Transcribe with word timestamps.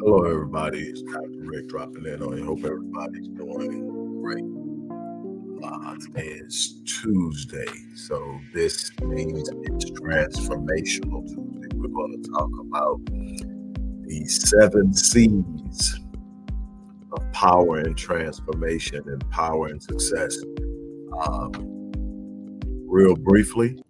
Hello, 0.00 0.22
everybody. 0.22 0.82
It's 0.82 1.02
Dr. 1.02 1.28
Rick 1.40 1.66
dropping 1.68 2.06
in 2.06 2.22
on 2.22 2.38
you. 2.38 2.44
Hope 2.44 2.64
everybody's 2.64 3.26
doing 3.28 4.22
great. 4.22 4.44
Uh, 5.64 5.96
Tuesday, 6.86 7.66
so 7.96 8.38
this 8.54 8.92
means 9.00 9.48
it's 9.48 9.90
transformational 10.00 11.26
Tuesday. 11.26 11.68
We're 11.74 11.88
going 11.88 12.22
to 12.22 12.30
talk 12.30 12.50
about 12.60 13.00
the 14.06 14.24
seven 14.26 14.94
C's 14.94 16.00
of 17.12 17.32
power 17.32 17.78
and 17.78 17.98
transformation 17.98 19.02
and 19.08 19.28
power 19.30 19.66
and 19.66 19.82
success. 19.82 20.36
Um, 21.20 21.90
real 22.86 23.16
briefly, 23.16 23.82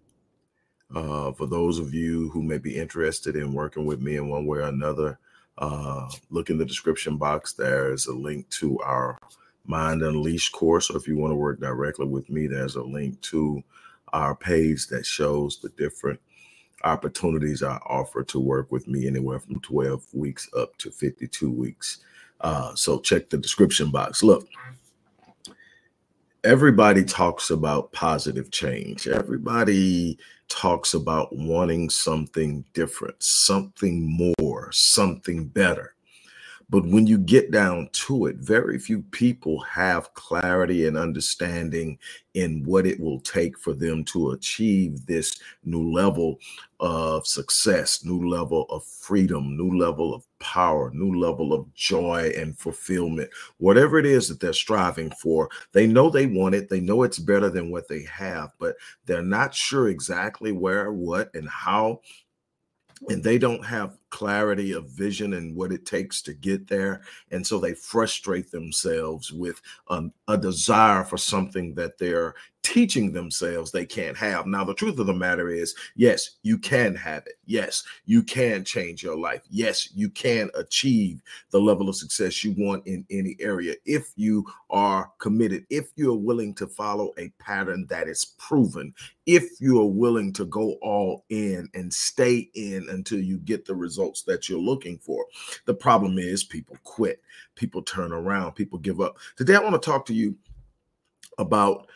uh, 0.95 1.33
for 1.33 1.45
those 1.45 1.77
of 1.77 1.93
you 1.93 2.29
who 2.31 2.41
may 2.41 2.57
be 2.57 2.75
interested 2.75 3.35
in 3.35 3.53
working 3.53 3.85
with 3.85 4.01
me 4.01 4.17
in 4.17 4.27
one 4.27 4.47
way 4.47 4.57
or 4.57 4.63
another, 4.63 5.19
uh, 5.59 6.09
look 6.29 6.49
in 6.49 6.57
the 6.57 6.65
description 6.65 7.17
box. 7.17 7.53
There's 7.53 8.07
a 8.07 8.13
link 8.13 8.49
to 8.51 8.79
our 8.79 9.17
Mind 9.65 10.01
Unleashed 10.01 10.53
course. 10.53 10.89
Or 10.89 10.97
if 10.97 11.07
you 11.07 11.17
want 11.17 11.31
to 11.31 11.35
work 11.35 11.59
directly 11.59 12.07
with 12.07 12.29
me, 12.29 12.47
there's 12.47 12.75
a 12.75 12.83
link 12.83 13.21
to 13.21 13.61
our 14.13 14.35
page 14.35 14.87
that 14.87 15.05
shows 15.05 15.59
the 15.59 15.69
different 15.69 16.19
opportunities 16.83 17.61
I 17.61 17.75
offer 17.85 18.23
to 18.23 18.39
work 18.39 18.71
with 18.71 18.87
me 18.87 19.05
anywhere 19.05 19.39
from 19.39 19.59
12 19.59 20.05
weeks 20.13 20.49
up 20.57 20.77
to 20.77 20.89
52 20.89 21.51
weeks. 21.51 21.99
Uh, 22.41 22.73
so 22.73 22.99
check 22.99 23.29
the 23.29 23.37
description 23.37 23.91
box. 23.91 24.23
Look, 24.23 24.47
everybody 26.43 27.03
talks 27.03 27.49
about 27.49 27.91
positive 27.91 28.51
change. 28.51 29.07
Everybody 29.07 30.17
talks 30.47 30.93
about 30.93 31.35
wanting 31.35 31.89
something 31.89 32.63
different, 32.73 33.15
something 33.21 34.33
more, 34.39 34.71
something 34.71 35.45
better. 35.45 35.95
But 36.69 36.85
when 36.85 37.07
you 37.07 37.17
get 37.17 37.49
down 37.49 37.89
to 37.93 38.27
it, 38.27 38.35
very 38.35 38.77
few 38.77 39.01
people 39.01 39.59
have 39.61 40.13
clarity 40.13 40.85
and 40.85 40.97
understanding 40.97 41.97
in 42.35 42.63
what 42.63 42.85
it 42.85 42.99
will 42.99 43.19
take 43.21 43.57
for 43.57 43.73
them 43.73 44.03
to 44.05 44.31
achieve 44.31 45.05
this 45.07 45.33
new 45.65 45.91
level 45.91 46.39
of 46.79 47.25
success, 47.25 48.05
new 48.05 48.29
level 48.29 48.67
of 48.69 48.85
freedom, 48.85 49.57
new 49.57 49.79
level 49.79 50.13
of 50.13 50.23
power, 50.39 50.91
new 50.93 51.19
level 51.19 51.53
of 51.53 51.73
joy 51.73 52.31
and 52.37 52.57
fulfillment. 52.57 53.29
Whatever 53.57 53.97
it 53.97 54.05
is 54.05 54.29
that 54.29 54.39
they're 54.39 54.53
striving 54.53 55.09
for, 55.11 55.49
they 55.71 55.87
know 55.87 56.09
they 56.09 56.27
want 56.27 56.53
it. 56.53 56.69
They 56.69 56.81
know 56.81 57.01
it's 57.01 57.19
better 57.19 57.49
than 57.49 57.71
what 57.71 57.87
they 57.87 58.03
have, 58.03 58.51
but 58.59 58.75
they're 59.05 59.23
not 59.23 59.55
sure 59.55 59.89
exactly 59.89 60.51
where, 60.51 60.93
what, 60.93 61.33
and 61.33 61.49
how 61.49 62.01
and 63.07 63.23
they 63.23 63.37
don't 63.37 63.65
have 63.65 63.97
clarity 64.09 64.71
of 64.71 64.89
vision 64.89 65.33
and 65.33 65.55
what 65.55 65.71
it 65.71 65.85
takes 65.85 66.21
to 66.23 66.33
get 66.33 66.67
there. 66.67 67.01
And 67.31 67.45
so 67.45 67.59
they 67.59 67.73
frustrate 67.73 68.51
themselves 68.51 69.31
with 69.31 69.61
um, 69.87 70.13
a 70.27 70.37
desire 70.37 71.03
for 71.03 71.17
something 71.17 71.73
that 71.75 71.97
they're 71.97 72.35
teaching 72.61 73.11
themselves 73.11 73.71
they 73.71 73.85
can't 73.85 74.17
have. 74.17 74.45
Now, 74.45 74.63
the 74.63 74.73
truth 74.73 74.99
of 74.99 75.07
the 75.07 75.13
matter 75.13 75.49
is, 75.49 75.73
yes, 75.95 76.37
you 76.43 76.57
can 76.57 76.93
have 76.95 77.25
it. 77.25 77.39
Yes, 77.45 77.83
you 78.05 78.21
can 78.21 78.63
change 78.63 79.01
your 79.01 79.17
life. 79.17 79.41
Yes, 79.49 79.89
you 79.95 80.09
can 80.09 80.49
achieve 80.55 81.21
the 81.51 81.59
level 81.59 81.89
of 81.89 81.95
success 81.95 82.43
you 82.43 82.53
want 82.57 82.85
in 82.85 83.05
any 83.09 83.37
area 83.39 83.75
if 83.85 84.11
you 84.15 84.45
are 84.69 85.11
committed, 85.19 85.65
if 85.69 85.91
you're 85.95 86.13
willing 86.13 86.53
to 86.55 86.67
follow 86.67 87.11
a 87.17 87.29
pattern 87.39 87.87
that 87.89 88.07
is 88.07 88.35
proven, 88.37 88.93
if 89.25 89.59
you 89.59 89.79
are 89.81 89.85
willing 89.85 90.33
to 90.33 90.45
go 90.45 90.73
all 90.81 91.25
in 91.29 91.69
and 91.73 91.93
stay 91.93 92.49
in 92.53 92.87
until 92.89 93.19
you 93.19 93.37
get 93.39 93.65
the 93.65 93.73
results 93.99 94.23
that 94.23 94.47
you're 94.47 94.59
looking 94.59 94.97
for. 94.97 95.25
The 95.65 95.73
problem 95.73 96.17
is 96.17 96.43
people 96.43 96.77
quit, 96.83 97.21
people 97.55 97.81
turn 97.81 98.11
around, 98.11 98.53
people 98.53 98.79
give 98.79 99.01
up. 99.01 99.17
Today, 99.35 99.55
I 99.55 99.59
want 99.59 99.81
to 99.81 99.85
talk 99.85 100.05
to 100.07 100.13
you 100.13 100.35
about 101.37 101.87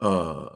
uh, 0.00 0.48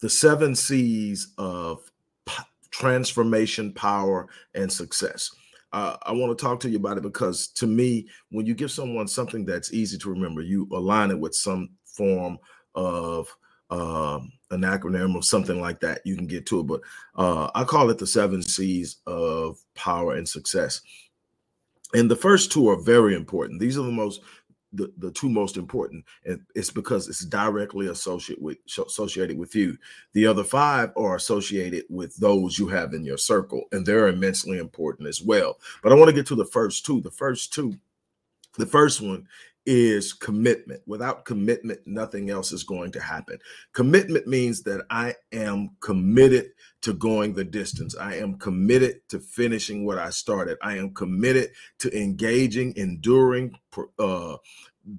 the 0.00 0.08
seven 0.08 0.54
C's 0.54 1.32
of 1.38 1.90
p- 2.26 2.42
transformation, 2.70 3.72
power, 3.72 4.28
and 4.54 4.72
success. 4.72 5.30
Uh, 5.72 5.96
I 6.04 6.12
want 6.12 6.36
to 6.36 6.42
talk 6.42 6.60
to 6.60 6.70
you 6.70 6.76
about 6.76 6.96
it 6.96 7.02
because 7.02 7.48
to 7.48 7.66
me, 7.66 8.08
when 8.30 8.46
you 8.46 8.54
give 8.54 8.70
someone 8.70 9.08
something 9.08 9.44
that's 9.44 9.72
easy 9.72 9.98
to 9.98 10.10
remember, 10.10 10.40
you 10.42 10.68
align 10.72 11.10
it 11.10 11.18
with 11.18 11.34
some 11.34 11.70
form 11.84 12.38
of 12.74 13.28
um, 13.70 14.32
an 14.50 14.62
acronym 14.62 15.14
or 15.14 15.22
something 15.22 15.60
like 15.60 15.80
that. 15.80 16.02
You 16.04 16.16
can 16.16 16.26
get 16.26 16.46
to 16.46 16.60
it, 16.60 16.64
but 16.64 16.80
uh, 17.16 17.50
I 17.54 17.64
call 17.64 17.90
it 17.90 17.98
the 17.98 18.06
seven 18.06 18.42
C's 18.42 18.96
of 19.06 19.58
power 19.74 20.14
and 20.14 20.28
success. 20.28 20.80
And 21.94 22.10
the 22.10 22.16
first 22.16 22.52
two 22.52 22.68
are 22.68 22.80
very 22.80 23.14
important. 23.14 23.60
These 23.60 23.78
are 23.78 23.84
the 23.84 23.92
most 23.92 24.20
the, 24.72 24.92
the 24.98 25.10
two 25.12 25.30
most 25.30 25.56
important 25.56 26.04
and 26.24 26.40
it's 26.54 26.70
because 26.70 27.08
it's 27.08 27.24
directly 27.24 27.88
associated 27.88 28.42
with 28.42 28.58
associated 28.86 29.38
with 29.38 29.54
you 29.54 29.76
the 30.12 30.26
other 30.26 30.44
five 30.44 30.90
are 30.96 31.16
associated 31.16 31.84
with 31.88 32.14
those 32.16 32.58
you 32.58 32.68
have 32.68 32.92
in 32.92 33.04
your 33.04 33.18
circle 33.18 33.64
and 33.72 33.86
they're 33.86 34.08
immensely 34.08 34.58
important 34.58 35.08
as 35.08 35.22
well 35.22 35.58
but 35.82 35.92
i 35.92 35.94
want 35.94 36.08
to 36.08 36.14
get 36.14 36.26
to 36.26 36.34
the 36.34 36.44
first 36.44 36.84
two 36.84 37.00
the 37.00 37.10
first 37.10 37.52
two 37.52 37.74
the 38.58 38.66
first 38.66 39.00
one 39.00 39.26
is 39.66 40.12
commitment. 40.12 40.80
Without 40.86 41.24
commitment, 41.24 41.80
nothing 41.86 42.30
else 42.30 42.52
is 42.52 42.62
going 42.62 42.92
to 42.92 43.00
happen. 43.00 43.38
Commitment 43.72 44.26
means 44.26 44.62
that 44.62 44.86
I 44.90 45.14
am 45.32 45.70
committed 45.80 46.46
to 46.82 46.94
going 46.94 47.34
the 47.34 47.44
distance. 47.44 47.96
I 47.96 48.14
am 48.14 48.38
committed 48.38 49.00
to 49.08 49.18
finishing 49.18 49.84
what 49.84 49.98
I 49.98 50.10
started. 50.10 50.56
I 50.62 50.76
am 50.78 50.94
committed 50.94 51.50
to 51.80 52.00
engaging, 52.00 52.74
enduring, 52.76 53.58
uh, 53.98 54.36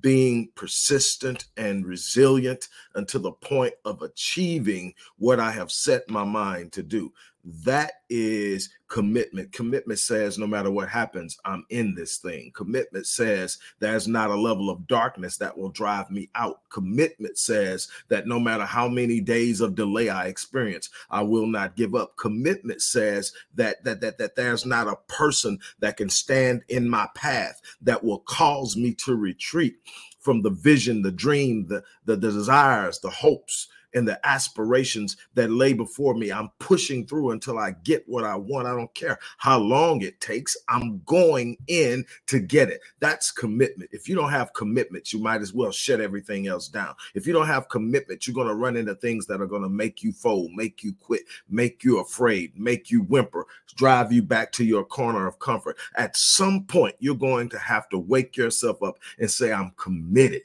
being 0.01 0.49
persistent 0.55 1.45
and 1.55 1.85
resilient 1.85 2.67
until 2.95 3.21
the 3.21 3.31
point 3.31 3.73
of 3.85 4.01
achieving 4.01 4.93
what 5.17 5.39
I 5.39 5.51
have 5.51 5.71
set 5.71 6.09
my 6.09 6.25
mind 6.25 6.73
to 6.73 6.83
do. 6.83 7.13
That 7.49 7.93
is 8.09 8.69
commitment. 8.89 9.53
Commitment 9.53 9.99
says 9.99 10.37
no 10.37 10.45
matter 10.45 10.69
what 10.69 10.89
happens, 10.89 11.37
I'm 11.45 11.65
in 11.69 11.95
this 11.95 12.17
thing. 12.17 12.51
Commitment 12.53 13.07
says 13.07 13.57
there's 13.79 14.05
not 14.05 14.29
a 14.29 14.35
level 14.35 14.69
of 14.69 14.85
darkness 14.85 15.37
that 15.37 15.57
will 15.57 15.69
drive 15.69 16.11
me 16.11 16.29
out. 16.35 16.59
Commitment 16.69 17.37
says 17.37 17.87
that 18.09 18.27
no 18.27 18.37
matter 18.37 18.65
how 18.65 18.89
many 18.89 19.21
days 19.21 19.61
of 19.61 19.75
delay 19.75 20.09
I 20.09 20.27
experience, 20.27 20.89
I 21.09 21.21
will 21.21 21.47
not 21.47 21.77
give 21.77 21.95
up. 21.95 22.17
Commitment 22.17 22.81
says 22.81 23.31
that 23.55 23.81
that 23.85 24.01
that 24.01 24.17
that 24.17 24.35
there's 24.35 24.65
not 24.65 24.89
a 24.89 24.97
person 25.07 25.57
that 25.79 25.95
can 25.95 26.09
stand 26.09 26.63
in 26.67 26.89
my 26.89 27.07
path 27.15 27.61
that 27.81 28.03
will 28.03 28.19
cause 28.19 28.75
me 28.75 28.93
to 28.95 29.15
retreat 29.15 29.77
from 30.19 30.41
the 30.41 30.49
vision, 30.49 31.01
the 31.01 31.11
dream, 31.11 31.65
the, 31.67 31.81
the, 32.03 32.17
the 32.17 32.29
desires, 32.29 32.99
the 32.99 33.09
hopes, 33.09 33.69
and 33.93 34.07
the 34.07 34.19
aspirations 34.27 35.17
that 35.33 35.51
lay 35.51 35.73
before 35.73 36.13
me. 36.13 36.31
I'm 36.31 36.49
pushing 36.59 37.05
through 37.05 37.31
until 37.31 37.57
I 37.57 37.71
get 37.83 38.07
what 38.07 38.23
I 38.23 38.35
want. 38.35 38.67
I 38.67 38.75
don't 38.75 38.93
care 38.93 39.19
how 39.37 39.59
long 39.59 40.01
it 40.01 40.19
takes. 40.21 40.55
I'm 40.69 41.01
going 41.05 41.57
in 41.67 42.05
to 42.27 42.39
get 42.39 42.69
it. 42.69 42.81
That's 42.99 43.31
commitment. 43.31 43.89
If 43.93 44.07
you 44.07 44.15
don't 44.15 44.31
have 44.31 44.53
commitment, 44.53 45.13
you 45.13 45.19
might 45.19 45.41
as 45.41 45.53
well 45.53 45.71
shut 45.71 46.01
everything 46.01 46.47
else 46.47 46.67
down. 46.67 46.95
If 47.15 47.25
you 47.25 47.33
don't 47.33 47.47
have 47.47 47.69
commitment, 47.69 48.27
you're 48.27 48.33
going 48.33 48.47
to 48.47 48.55
run 48.55 48.75
into 48.75 48.95
things 48.95 49.25
that 49.27 49.41
are 49.41 49.47
going 49.47 49.63
to 49.63 49.69
make 49.69 50.03
you 50.03 50.11
fold, 50.11 50.51
make 50.53 50.83
you 50.83 50.93
quit, 50.93 51.23
make 51.49 51.83
you 51.83 51.99
afraid, 51.99 52.57
make 52.57 52.91
you 52.91 53.01
whimper, 53.01 53.45
drive 53.75 54.11
you 54.11 54.21
back 54.21 54.51
to 54.53 54.65
your 54.65 54.83
corner 54.83 55.27
of 55.27 55.39
comfort. 55.39 55.77
At 55.95 56.15
some 56.17 56.65
point, 56.65 56.95
you're 56.99 57.15
going 57.15 57.49
to 57.49 57.59
have 57.59 57.89
to 57.89 57.97
wake 57.97 58.37
yourself 58.37 58.83
up 58.83 58.99
and 59.19 59.29
say, 59.29 59.51
I'm 59.51 59.71
committed. 59.77 60.41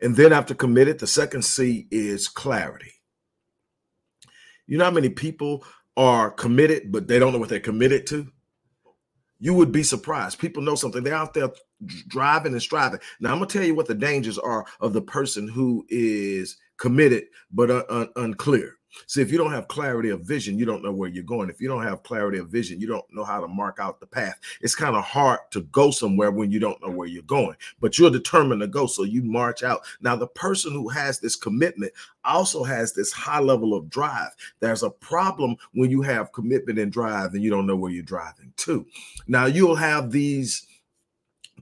And 0.00 0.16
then 0.16 0.32
after 0.32 0.54
committed, 0.54 0.98
the 0.98 1.06
second 1.06 1.42
C 1.42 1.86
is 1.90 2.28
clarity. 2.28 2.92
You 4.66 4.78
know 4.78 4.84
how 4.84 4.90
many 4.90 5.08
people 5.10 5.64
are 5.96 6.30
committed, 6.30 6.90
but 6.90 7.08
they 7.08 7.18
don't 7.18 7.32
know 7.32 7.38
what 7.38 7.48
they're 7.48 7.60
committed 7.60 8.06
to? 8.08 8.28
You 9.38 9.54
would 9.54 9.72
be 9.72 9.82
surprised. 9.82 10.38
People 10.38 10.62
know 10.62 10.74
something. 10.74 11.02
They're 11.02 11.14
out 11.14 11.34
there 11.34 11.50
driving 12.08 12.52
and 12.52 12.62
striving. 12.62 13.00
Now, 13.20 13.32
I'm 13.32 13.38
going 13.38 13.48
to 13.48 13.58
tell 13.58 13.66
you 13.66 13.74
what 13.74 13.86
the 13.86 13.94
dangers 13.94 14.38
are 14.38 14.64
of 14.80 14.92
the 14.92 15.02
person 15.02 15.48
who 15.48 15.84
is 15.88 16.56
committed 16.78 17.24
but 17.50 17.70
un- 17.70 17.84
un- 17.90 18.08
unclear. 18.16 18.76
See, 19.06 19.22
if 19.22 19.30
you 19.30 19.38
don't 19.38 19.52
have 19.52 19.68
clarity 19.68 20.10
of 20.10 20.22
vision, 20.22 20.58
you 20.58 20.64
don't 20.64 20.82
know 20.82 20.92
where 20.92 21.08
you're 21.08 21.24
going. 21.24 21.50
If 21.50 21.60
you 21.60 21.68
don't 21.68 21.82
have 21.82 22.02
clarity 22.02 22.38
of 22.38 22.48
vision, 22.48 22.80
you 22.80 22.86
don't 22.86 23.04
know 23.12 23.24
how 23.24 23.40
to 23.40 23.48
mark 23.48 23.78
out 23.80 24.00
the 24.00 24.06
path. 24.06 24.38
It's 24.60 24.74
kind 24.74 24.96
of 24.96 25.04
hard 25.04 25.40
to 25.50 25.62
go 25.64 25.90
somewhere 25.90 26.30
when 26.30 26.50
you 26.50 26.58
don't 26.58 26.80
know 26.82 26.92
where 26.92 27.08
you're 27.08 27.22
going, 27.22 27.56
but 27.80 27.98
you're 27.98 28.10
determined 28.10 28.60
to 28.60 28.66
go. 28.66 28.86
So 28.86 29.04
you 29.04 29.22
march 29.22 29.62
out. 29.62 29.82
Now, 30.00 30.16
the 30.16 30.28
person 30.28 30.72
who 30.72 30.88
has 30.88 31.20
this 31.20 31.36
commitment 31.36 31.92
also 32.24 32.64
has 32.64 32.92
this 32.92 33.12
high 33.12 33.40
level 33.40 33.74
of 33.74 33.90
drive. 33.90 34.30
There's 34.60 34.82
a 34.82 34.90
problem 34.90 35.56
when 35.72 35.90
you 35.90 36.02
have 36.02 36.32
commitment 36.32 36.78
and 36.78 36.92
drive 36.92 37.34
and 37.34 37.42
you 37.42 37.50
don't 37.50 37.66
know 37.66 37.76
where 37.76 37.90
you're 37.90 38.02
driving 38.02 38.52
to. 38.58 38.86
Now, 39.26 39.46
you'll 39.46 39.76
have 39.76 40.10
these 40.10 40.66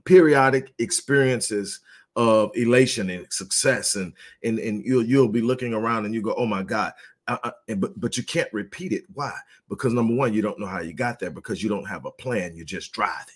periodic 0.05 0.73
experiences 0.79 1.79
of 2.15 2.51
elation 2.55 3.09
and 3.09 3.25
success 3.31 3.95
and 3.95 4.13
and 4.43 4.59
and 4.59 4.85
you'll 4.85 5.03
you'll 5.03 5.27
be 5.27 5.41
looking 5.41 5.73
around 5.73 6.05
and 6.05 6.13
you 6.13 6.21
go 6.21 6.33
oh 6.37 6.45
my 6.45 6.61
god 6.61 6.93
but 7.27 7.99
but 7.99 8.17
you 8.17 8.23
can't 8.23 8.51
repeat 8.53 8.91
it. 8.91 9.03
Why? 9.13 9.33
Because 9.69 9.93
number 9.93 10.15
one, 10.15 10.33
you 10.33 10.41
don't 10.41 10.59
know 10.59 10.67
how 10.67 10.81
you 10.81 10.93
got 10.93 11.19
there 11.19 11.31
because 11.31 11.63
you 11.63 11.69
don't 11.69 11.87
have 11.87 12.05
a 12.05 12.11
plan. 12.11 12.55
You're 12.55 12.65
just 12.65 12.91
driving. 12.91 13.35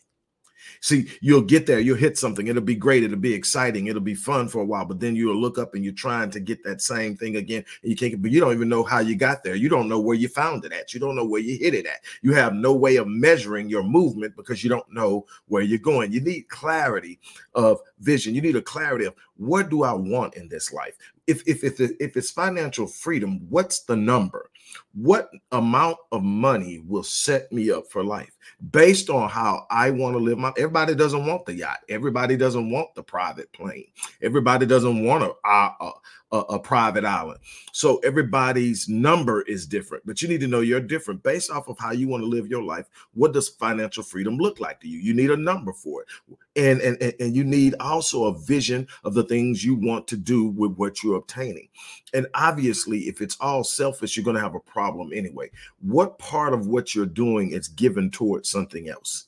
See, 0.82 1.08
you'll 1.22 1.42
get 1.42 1.66
there, 1.66 1.80
you'll 1.80 1.98
hit 1.98 2.18
something, 2.18 2.48
it'll 2.48 2.62
be 2.62 2.76
great, 2.76 3.04
it'll 3.04 3.18
be 3.18 3.34
exciting, 3.34 3.88
it'll 3.88 4.02
be 4.02 4.14
fun 4.14 4.48
for 4.48 4.62
a 4.62 4.66
while, 4.66 4.86
but 4.86 5.00
then 5.00 5.16
you'll 5.16 5.40
look 5.40 5.58
up 5.58 5.74
and 5.74 5.84
you're 5.84 5.94
trying 5.94 6.30
to 6.32 6.40
get 6.40 6.64
that 6.64 6.82
same 6.82 7.16
thing 7.16 7.38
again, 7.38 7.64
and 7.82 7.90
you 7.90 7.96
can't, 7.96 8.22
but 8.22 8.32
you 8.32 8.40
don't 8.40 8.54
even 8.54 8.70
know 8.70 8.84
how 8.84 9.00
you 9.00 9.16
got 9.16 9.44
there. 9.44 9.56
You 9.56 9.70
don't 9.70 9.90
know 9.90 10.00
where 10.00 10.18
you 10.18 10.28
found 10.28 10.66
it 10.66 10.74
at, 10.74 10.94
you 10.94 11.00
don't 11.00 11.16
know 11.16 11.26
where 11.26 11.42
you 11.42 11.58
hit 11.58 11.74
it 11.74 11.86
at. 11.86 12.02
You 12.22 12.34
have 12.34 12.54
no 12.54 12.74
way 12.74 12.98
of 12.98 13.08
measuring 13.08 13.70
your 13.70 13.84
movement 13.84 14.36
because 14.36 14.64
you 14.64 14.70
don't 14.70 14.92
know 14.92 15.26
where 15.48 15.64
you're 15.64 15.80
going. 15.80 16.12
You 16.12 16.22
need 16.22 16.50
clarity 16.50 17.20
of 17.56 17.80
vision, 18.00 18.36
you 18.36 18.42
need 18.42 18.56
a 18.56 18.62
clarity 18.62 19.06
of 19.06 19.16
what 19.38 19.70
do 19.70 19.84
I 19.84 19.94
want 19.94 20.36
in 20.36 20.50
this 20.50 20.74
life? 20.74 20.98
If 21.28 21.44
if 21.48 21.64
if, 21.64 21.80
if 21.80 22.18
it's 22.18 22.32
financial 22.32 22.88
freedom, 22.88 23.46
what's 23.50 23.82
the 23.82 23.96
number? 23.96 24.50
What 24.94 25.30
amount 25.52 25.98
of 26.12 26.24
money 26.24 26.84
will 26.86 27.04
set 27.04 27.52
me 27.52 27.72
up 27.72 27.88
for 27.90 28.04
life 28.04 28.32
based 28.72 29.10
on 29.10 29.30
how 29.30 29.66
I 29.70 29.92
want 29.92 30.16
to 30.16 30.20
live 30.20 30.38
my 30.38 30.52
everybody 30.58 30.96
doesn't 30.96 31.26
want 31.26 31.46
the 31.46 31.54
yacht. 31.54 31.80
Everybody 31.90 32.38
doesn't 32.38 32.70
want 32.70 32.94
the 32.96 33.04
private 33.04 33.52
plane. 33.54 33.88
Everybody 34.22 34.66
doesn't 34.66 35.04
want 35.04 35.24
a, 35.24 35.92
a, 36.32 36.38
a 36.38 36.60
private 36.60 37.06
island. 37.06 37.40
So 37.72 37.98
everybody's 38.00 38.90
number 38.90 39.42
is 39.44 39.66
different, 39.66 40.06
but 40.06 40.22
you 40.22 40.28
need 40.28 40.42
to 40.42 40.48
know 40.48 40.60
you're 40.62 40.80
different 40.80 41.24
based 41.24 41.52
off 41.52 41.68
of 41.68 41.78
how 41.80 41.92
you 41.92 42.08
want 42.08 42.24
to 42.24 42.28
live 42.28 42.48
your 42.48 42.64
life. 42.64 42.88
What 43.14 43.34
does 43.34 43.50
financial 43.50 44.04
freedom 44.04 44.38
look 44.38 44.60
like 44.60 44.80
to 44.82 44.88
you? 44.88 45.00
You 45.00 45.14
need 45.14 45.32
a 45.32 45.38
number 45.38 45.74
for 45.74 46.02
it. 46.02 46.08
And, 46.56 46.82
and, 46.82 47.14
and 47.20 47.36
you 47.36 47.44
need 47.44 47.76
also 47.80 48.26
a 48.26 48.38
vision 48.40 48.88
of 49.04 49.14
the 49.14 49.24
things 49.24 49.64
you 49.64 49.76
want 49.76 50.08
to 50.08 50.18
do 50.18 50.48
with 50.48 50.76
what 50.76 51.04
you're 51.04 51.18
obtaining. 51.18 51.70
And 52.14 52.28
obviously, 52.34 53.02
if 53.02 53.22
it's 53.22 53.38
all 53.40 53.64
selfish, 53.64 54.18
you're 54.18 54.24
going 54.24 54.36
to 54.36 54.42
have 54.42 54.56
a 54.56 54.60
problem 54.60 55.12
anyway. 55.14 55.52
What 55.82 56.18
part 56.20 56.54
of 56.54 56.68
what 56.68 56.96
you're 56.96 57.06
doing 57.06 57.52
is 57.52 57.68
given 57.68 58.10
towards 58.10 58.50
something 58.50 58.90
else? 58.90 59.27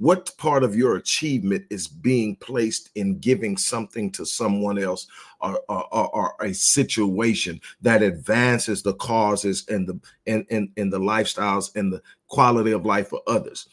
What 0.00 0.34
part 0.38 0.64
of 0.64 0.74
your 0.74 0.96
achievement 0.96 1.66
is 1.68 1.86
being 1.86 2.34
placed 2.36 2.88
in 2.94 3.18
giving 3.18 3.58
something 3.58 4.10
to 4.12 4.24
someone 4.24 4.78
else 4.78 5.06
or, 5.42 5.60
or, 5.68 6.16
or, 6.16 6.34
a 6.40 6.54
situation 6.54 7.60
that 7.82 8.02
advances 8.02 8.82
the 8.82 8.94
causes 8.94 9.66
and 9.68 9.86
the 9.86 10.00
and, 10.26 10.46
and, 10.50 10.70
and 10.78 10.90
the 10.90 10.98
lifestyles 10.98 11.76
and 11.76 11.92
the 11.92 12.00
quality 12.28 12.72
of 12.72 12.86
life 12.86 13.08
for 13.08 13.20
others? 13.26 13.68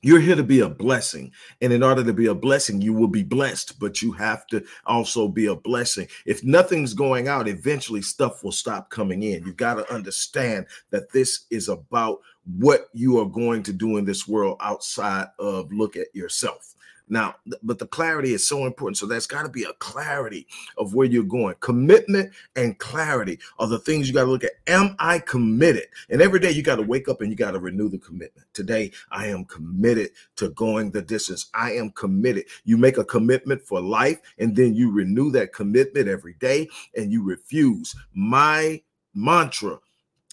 You're 0.00 0.20
here 0.20 0.36
to 0.36 0.42
be 0.42 0.60
a 0.60 0.68
blessing. 0.68 1.30
And 1.60 1.74
in 1.74 1.82
order 1.82 2.02
to 2.04 2.12
be 2.14 2.26
a 2.26 2.34
blessing, 2.34 2.80
you 2.80 2.94
will 2.94 3.08
be 3.08 3.22
blessed, 3.22 3.78
but 3.78 4.00
you 4.00 4.12
have 4.12 4.46
to 4.46 4.64
also 4.86 5.28
be 5.28 5.46
a 5.46 5.56
blessing. 5.56 6.08
If 6.24 6.42
nothing's 6.42 6.94
going 6.94 7.28
out, 7.28 7.48
eventually 7.48 8.00
stuff 8.00 8.42
will 8.42 8.52
stop 8.52 8.88
coming 8.88 9.22
in. 9.22 9.44
You've 9.44 9.58
got 9.58 9.74
to 9.74 9.92
understand 9.92 10.66
that 10.90 11.12
this 11.12 11.44
is 11.50 11.68
about 11.68 12.20
what 12.44 12.88
you 12.92 13.18
are 13.18 13.26
going 13.26 13.62
to 13.64 13.72
do 13.72 13.96
in 13.96 14.04
this 14.04 14.28
world 14.28 14.58
outside 14.60 15.28
of 15.38 15.72
look 15.72 15.96
at 15.96 16.14
yourself. 16.14 16.74
Now, 17.08 17.34
but 17.62 17.78
the 17.78 17.86
clarity 17.86 18.32
is 18.32 18.48
so 18.48 18.64
important. 18.64 18.96
So 18.96 19.06
there's 19.06 19.26
got 19.26 19.42
to 19.42 19.48
be 19.50 19.64
a 19.64 19.72
clarity 19.74 20.46
of 20.78 20.94
where 20.94 21.06
you're 21.06 21.22
going. 21.22 21.54
Commitment 21.60 22.32
and 22.56 22.78
clarity 22.78 23.38
are 23.58 23.66
the 23.66 23.78
things 23.78 24.08
you 24.08 24.14
got 24.14 24.24
to 24.24 24.30
look 24.30 24.44
at. 24.44 24.52
Am 24.66 24.96
I 24.98 25.18
committed? 25.18 25.84
And 26.08 26.22
every 26.22 26.40
day 26.40 26.50
you 26.50 26.62
got 26.62 26.76
to 26.76 26.82
wake 26.82 27.08
up 27.08 27.20
and 27.20 27.30
you 27.30 27.36
got 27.36 27.50
to 27.50 27.58
renew 27.58 27.90
the 27.90 27.98
commitment. 27.98 28.46
Today, 28.54 28.90
I 29.10 29.26
am 29.26 29.44
committed 29.44 30.10
to 30.36 30.48
going 30.50 30.90
the 30.90 31.02
distance. 31.02 31.50
I 31.52 31.72
am 31.72 31.90
committed. 31.90 32.46
You 32.64 32.78
make 32.78 32.96
a 32.96 33.04
commitment 33.04 33.60
for 33.60 33.80
life 33.82 34.20
and 34.38 34.56
then 34.56 34.74
you 34.74 34.90
renew 34.90 35.30
that 35.32 35.52
commitment 35.52 36.08
every 36.08 36.34
day 36.34 36.68
and 36.96 37.12
you 37.12 37.22
refuse. 37.22 37.94
My 38.14 38.80
mantra 39.14 39.78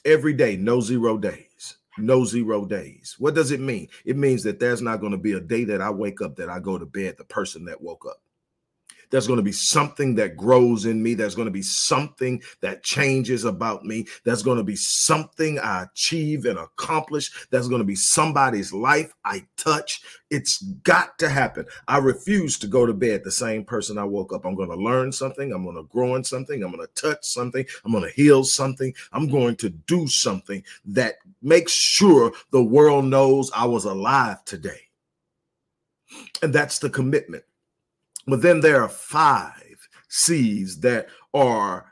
every 0.05 0.33
day, 0.33 0.55
no 0.55 0.79
zero 0.79 1.17
days 1.17 1.77
no 1.97 2.25
zero 2.25 2.65
days. 2.65 3.15
What 3.19 3.35
does 3.35 3.51
it 3.51 3.59
mean? 3.59 3.87
It 4.05 4.17
means 4.17 4.43
that 4.43 4.59
there's 4.59 4.81
not 4.81 4.99
going 4.99 5.11
to 5.11 5.17
be 5.17 5.33
a 5.33 5.41
day 5.41 5.65
that 5.65 5.81
I 5.81 5.89
wake 5.89 6.21
up 6.21 6.37
that 6.37 6.49
I 6.49 6.59
go 6.59 6.77
to 6.77 6.85
bed 6.85 7.15
the 7.17 7.25
person 7.25 7.65
that 7.65 7.81
woke 7.81 8.05
up. 8.09 8.21
There's 9.11 9.27
going 9.27 9.37
to 9.37 9.43
be 9.43 9.51
something 9.51 10.15
that 10.15 10.37
grows 10.37 10.85
in 10.85 11.03
me. 11.03 11.13
There's 11.13 11.35
going 11.35 11.47
to 11.47 11.51
be 11.51 11.61
something 11.61 12.41
that 12.61 12.83
changes 12.83 13.45
about 13.45 13.83
me. 13.85 14.07
There's 14.23 14.41
going 14.41 14.57
to 14.57 14.63
be 14.63 14.75
something 14.75 15.59
I 15.59 15.83
achieve 15.83 16.45
and 16.45 16.57
accomplish. 16.57 17.47
There's 17.51 17.67
going 17.67 17.81
to 17.81 17.85
be 17.85 17.95
somebody's 17.95 18.73
life 18.73 19.13
I 19.23 19.45
touch. 19.57 20.01
It's 20.29 20.61
got 20.83 21.19
to 21.19 21.29
happen. 21.29 21.65
I 21.87 21.97
refuse 21.97 22.57
to 22.59 22.67
go 22.67 22.85
to 22.85 22.93
bed 22.93 23.23
the 23.23 23.31
same 23.31 23.65
person 23.65 23.97
I 23.97 24.05
woke 24.05 24.33
up. 24.33 24.45
I'm 24.45 24.55
going 24.55 24.69
to 24.69 24.75
learn 24.75 25.11
something. 25.11 25.51
I'm 25.51 25.65
going 25.65 25.75
to 25.75 25.83
grow 25.83 26.15
in 26.15 26.23
something. 26.23 26.63
I'm 26.63 26.71
going 26.71 26.87
to 26.87 27.01
touch 27.01 27.23
something. 27.23 27.65
I'm 27.83 27.91
going 27.91 28.05
to 28.05 28.15
heal 28.15 28.43
something. 28.43 28.93
I'm 29.11 29.29
going 29.29 29.57
to 29.57 29.69
do 29.69 30.07
something 30.07 30.63
that 30.85 31.15
makes 31.41 31.73
sure 31.73 32.31
the 32.51 32.63
world 32.63 33.05
knows 33.05 33.51
I 33.53 33.65
was 33.65 33.85
alive 33.85 34.43
today. 34.45 34.87
And 36.41 36.53
that's 36.53 36.79
the 36.79 36.89
commitment. 36.89 37.43
But 38.31 38.41
then 38.41 38.61
there 38.61 38.81
are 38.81 38.87
five 38.87 39.89
C's 40.07 40.79
that 40.79 41.09
are 41.33 41.91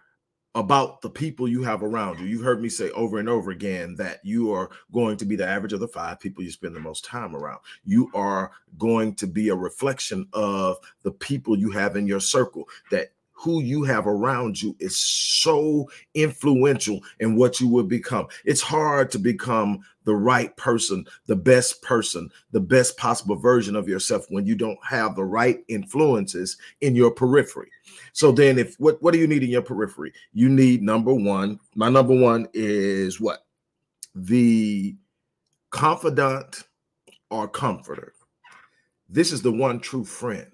about 0.55 1.01
the 1.01 1.09
people 1.09 1.49
you 1.49 1.63
have 1.63 1.83
around 1.83 2.17
you. 2.17 2.27
You've 2.27 2.45
heard 2.45 2.61
me 2.61 2.69
say 2.69 2.91
over 2.91 3.19
and 3.19 3.27
over 3.27 3.51
again 3.51 3.93
that 3.97 4.21
you 4.23 4.53
are 4.53 4.69
going 4.93 5.17
to 5.17 5.25
be 5.25 5.35
the 5.35 5.45
average 5.45 5.73
of 5.73 5.81
the 5.81 5.87
five 5.89 6.17
people 6.21 6.41
you 6.41 6.49
spend 6.49 6.77
the 6.77 6.79
most 6.79 7.03
time 7.03 7.35
around. 7.35 7.59
You 7.83 8.09
are 8.13 8.53
going 8.77 9.15
to 9.15 9.27
be 9.27 9.49
a 9.49 9.55
reflection 9.55 10.29
of 10.31 10.77
the 11.03 11.11
people 11.11 11.59
you 11.59 11.71
have 11.71 11.97
in 11.97 12.07
your 12.07 12.21
circle 12.21 12.69
that 12.89 13.11
who 13.39 13.61
you 13.61 13.83
have 13.83 14.05
around 14.05 14.61
you 14.61 14.75
is 14.79 14.97
so 14.97 15.89
influential 16.13 16.99
in 17.21 17.37
what 17.37 17.61
you 17.61 17.69
will 17.69 17.85
become. 17.85 18.27
It's 18.43 18.59
hard 18.61 19.09
to 19.11 19.19
become 19.19 19.79
the 20.03 20.15
right 20.15 20.55
person, 20.57 21.05
the 21.27 21.37
best 21.37 21.81
person, 21.81 22.29
the 22.51 22.59
best 22.59 22.97
possible 22.97 23.37
version 23.37 23.77
of 23.77 23.87
yourself 23.87 24.25
when 24.29 24.45
you 24.45 24.55
don't 24.55 24.79
have 24.83 25.15
the 25.15 25.23
right 25.23 25.59
influences 25.69 26.57
in 26.81 26.97
your 26.97 27.11
periphery. 27.11 27.71
So 28.11 28.33
then 28.33 28.57
if 28.57 28.75
what 28.77 29.01
what 29.01 29.13
do 29.13 29.19
you 29.19 29.27
need 29.27 29.43
in 29.43 29.49
your 29.49 29.61
periphery? 29.61 30.11
You 30.33 30.49
need 30.49 30.83
number 30.83 31.13
1. 31.13 31.59
My 31.75 31.87
number 31.87 32.19
1 32.19 32.49
is 32.53 33.21
what? 33.21 33.45
The 34.15 34.97
confidant 35.69 36.63
or 37.29 37.47
comforter. 37.47 38.13
This 39.07 39.31
is 39.31 39.41
the 39.41 39.51
one 39.51 39.79
true 39.79 40.03
friend. 40.03 40.51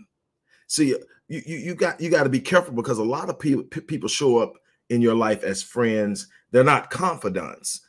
See, 0.68 0.96
you, 1.28 1.42
you, 1.46 1.76
got 1.76 2.00
you 2.00 2.10
got 2.10 2.24
to 2.24 2.30
be 2.30 2.40
careful 2.40 2.74
because 2.74 2.98
a 2.98 3.04
lot 3.04 3.30
of 3.30 3.40
people 3.40 3.64
people 3.64 4.10
show 4.10 4.38
up 4.38 4.54
in 4.90 5.02
your 5.02 5.16
life 5.16 5.44
as 5.44 5.64
friends. 5.64 6.28
They're 6.52 6.64
not 6.64 6.90
confidants. 6.90 7.82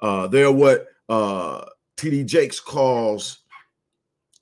Uh, 0.00 0.28
they're 0.28 0.52
what 0.52 0.86
uh, 1.08 1.64
TD 1.96 2.26
Jakes 2.26 2.60
calls 2.60 3.40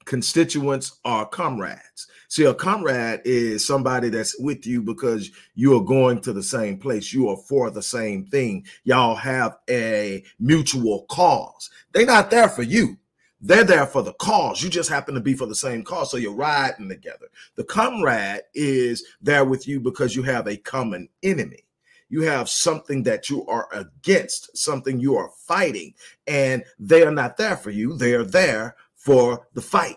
constituents 0.05 0.99
or 1.05 1.27
comrades. 1.27 2.07
See, 2.29 2.45
a 2.45 2.55
comrade 2.55 3.21
is 3.25 3.67
somebody 3.67 4.09
that's 4.09 4.39
with 4.39 4.67
you 4.67 4.83
because 4.83 5.31
you 5.55 5.77
are 5.77 5.85
going 5.85 6.21
to 6.21 6.33
the 6.33 6.43
same 6.43 6.79
place. 6.79 7.13
You 7.13 7.29
are 7.29 7.37
for 7.37 7.71
the 7.71 7.83
same 7.83 8.27
thing. 8.27 8.67
Y'all 8.85 9.15
have 9.15 9.57
a 9.71 10.23
mutual 10.39 11.07
cause. 11.09 11.71
They're 11.93 12.07
not 12.07 12.31
there 12.31 12.49
for 12.49 12.63
you. 12.63 12.99
They're 13.41 13.65
there 13.65 13.87
for 13.87 14.03
the 14.03 14.15
cause. 14.15 14.63
You 14.63 14.71
just 14.71 14.89
happen 14.89 15.15
to 15.15 15.21
be 15.21 15.35
for 15.35 15.47
the 15.47 15.55
same 15.55 15.83
cause. 15.85 16.11
So 16.11 16.17
you're 16.17 16.35
riding 16.35 16.89
together. 16.89 17.27
The 17.57 17.65
comrade 17.65 18.43
is 18.55 19.05
there 19.21 19.45
with 19.45 19.69
you 19.69 19.79
because 19.81 20.17
you 20.17 20.23
have 20.23 20.47
a 20.47 20.57
common 20.57 21.09
enemy. 21.23 21.65
You 22.09 22.23
have 22.23 22.49
something 22.49 23.03
that 23.03 23.29
you 23.29 23.47
are 23.47 23.69
against, 23.73 24.57
something 24.57 25.01
you 25.01 25.17
are 25.17 25.31
fighting, 25.47 25.95
and 26.27 26.65
they 26.79 27.03
are 27.03 27.11
not 27.11 27.37
there 27.37 27.57
for 27.57 27.71
you. 27.71 27.97
They 27.97 28.15
are 28.15 28.25
there 28.25 28.77
for 28.95 29.47
the 29.55 29.61
fight. 29.61 29.97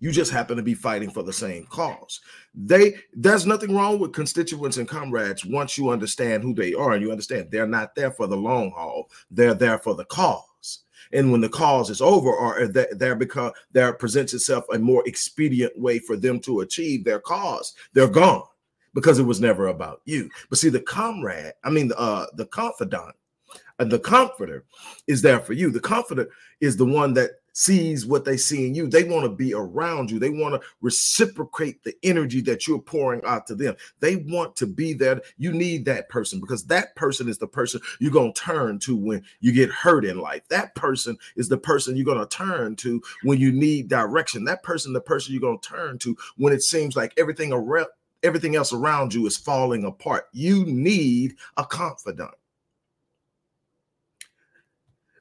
You 0.00 0.12
just 0.12 0.30
happen 0.30 0.56
to 0.56 0.62
be 0.62 0.74
fighting 0.74 1.10
for 1.10 1.22
the 1.22 1.32
same 1.32 1.66
cause. 1.66 2.20
They 2.54 2.96
there's 3.12 3.46
nothing 3.46 3.74
wrong 3.74 3.98
with 3.98 4.12
constituents 4.12 4.76
and 4.76 4.86
comrades 4.86 5.44
once 5.44 5.76
you 5.76 5.90
understand 5.90 6.42
who 6.42 6.54
they 6.54 6.74
are 6.74 6.92
and 6.92 7.02
you 7.02 7.10
understand 7.10 7.50
they're 7.50 7.66
not 7.66 7.94
there 7.94 8.12
for 8.12 8.26
the 8.26 8.36
long 8.36 8.70
haul. 8.72 9.10
They're 9.30 9.54
there 9.54 9.78
for 9.78 9.94
the 9.94 10.04
cause 10.04 10.44
and 11.12 11.30
when 11.30 11.40
the 11.40 11.48
cause 11.48 11.90
is 11.90 12.00
over 12.00 12.30
or 12.30 12.66
that 12.66 12.98
there 12.98 13.14
become 13.14 13.52
there 13.72 13.92
presents 13.92 14.34
itself 14.34 14.64
a 14.72 14.78
more 14.78 15.06
expedient 15.06 15.76
way 15.78 15.98
for 15.98 16.16
them 16.16 16.40
to 16.40 16.60
achieve 16.60 17.04
their 17.04 17.20
cause 17.20 17.74
they're 17.92 18.08
gone 18.08 18.42
because 18.94 19.18
it 19.18 19.24
was 19.24 19.40
never 19.40 19.68
about 19.68 20.00
you. 20.06 20.28
But 20.48 20.58
see 20.58 20.70
the 20.70 20.80
comrade 20.80 21.52
i 21.64 21.70
mean 21.70 21.92
uh 21.96 22.26
the 22.34 22.46
confidant 22.46 23.14
and 23.78 23.90
the 23.90 23.98
comforter 23.98 24.64
is 25.06 25.22
there 25.22 25.40
for 25.40 25.52
you 25.52 25.70
the 25.70 25.80
comforter 25.80 26.28
is 26.60 26.76
the 26.76 26.84
one 26.84 27.14
that 27.14 27.30
sees 27.58 28.06
what 28.06 28.24
they 28.24 28.36
see 28.36 28.68
in 28.68 28.74
you. 28.74 28.86
They 28.86 29.02
want 29.02 29.24
to 29.24 29.28
be 29.28 29.52
around 29.52 30.12
you. 30.12 30.20
They 30.20 30.30
want 30.30 30.54
to 30.54 30.68
reciprocate 30.80 31.82
the 31.82 31.92
energy 32.04 32.40
that 32.42 32.68
you're 32.68 32.78
pouring 32.78 33.20
out 33.24 33.48
to 33.48 33.56
them. 33.56 33.74
They 33.98 34.16
want 34.16 34.54
to 34.56 34.66
be 34.66 34.92
there. 34.92 35.20
You 35.38 35.52
need 35.52 35.84
that 35.86 36.08
person 36.08 36.38
because 36.38 36.64
that 36.66 36.94
person 36.94 37.28
is 37.28 37.36
the 37.36 37.48
person 37.48 37.80
you're 37.98 38.12
going 38.12 38.32
to 38.32 38.40
turn 38.40 38.78
to 38.80 38.94
when 38.94 39.24
you 39.40 39.50
get 39.50 39.70
hurt 39.70 40.04
in 40.04 40.20
life. 40.20 40.42
That 40.48 40.72
person 40.76 41.18
is 41.34 41.48
the 41.48 41.58
person 41.58 41.96
you're 41.96 42.04
going 42.04 42.20
to 42.20 42.26
turn 42.26 42.76
to 42.76 43.02
when 43.24 43.40
you 43.40 43.50
need 43.50 43.88
direction. 43.88 44.44
That 44.44 44.62
person, 44.62 44.92
the 44.92 45.00
person 45.00 45.32
you're 45.32 45.40
going 45.40 45.58
to 45.58 45.68
turn 45.68 45.98
to 45.98 46.16
when 46.36 46.52
it 46.52 46.62
seems 46.62 46.94
like 46.94 47.12
everything 47.16 47.52
around 47.52 47.88
everything 48.24 48.56
else 48.56 48.72
around 48.72 49.14
you 49.14 49.26
is 49.26 49.36
falling 49.36 49.84
apart. 49.84 50.26
You 50.32 50.64
need 50.64 51.36
a 51.56 51.64
confidant. 51.64 52.34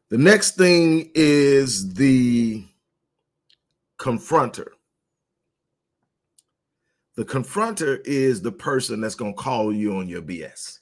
The 0.10 0.18
next 0.18 0.56
thing 0.56 1.12
is 1.16 1.94
the 1.94 2.66
confronter. 4.00 4.70
The 7.16 7.26
confronter 7.26 8.00
is 8.06 8.42
the 8.42 8.52
person 8.52 9.02
that's 9.02 9.16
going 9.16 9.34
to 9.34 9.42
call 9.42 9.74
you 9.74 9.98
on 9.98 10.08
your 10.08 10.22
BS. 10.22 10.80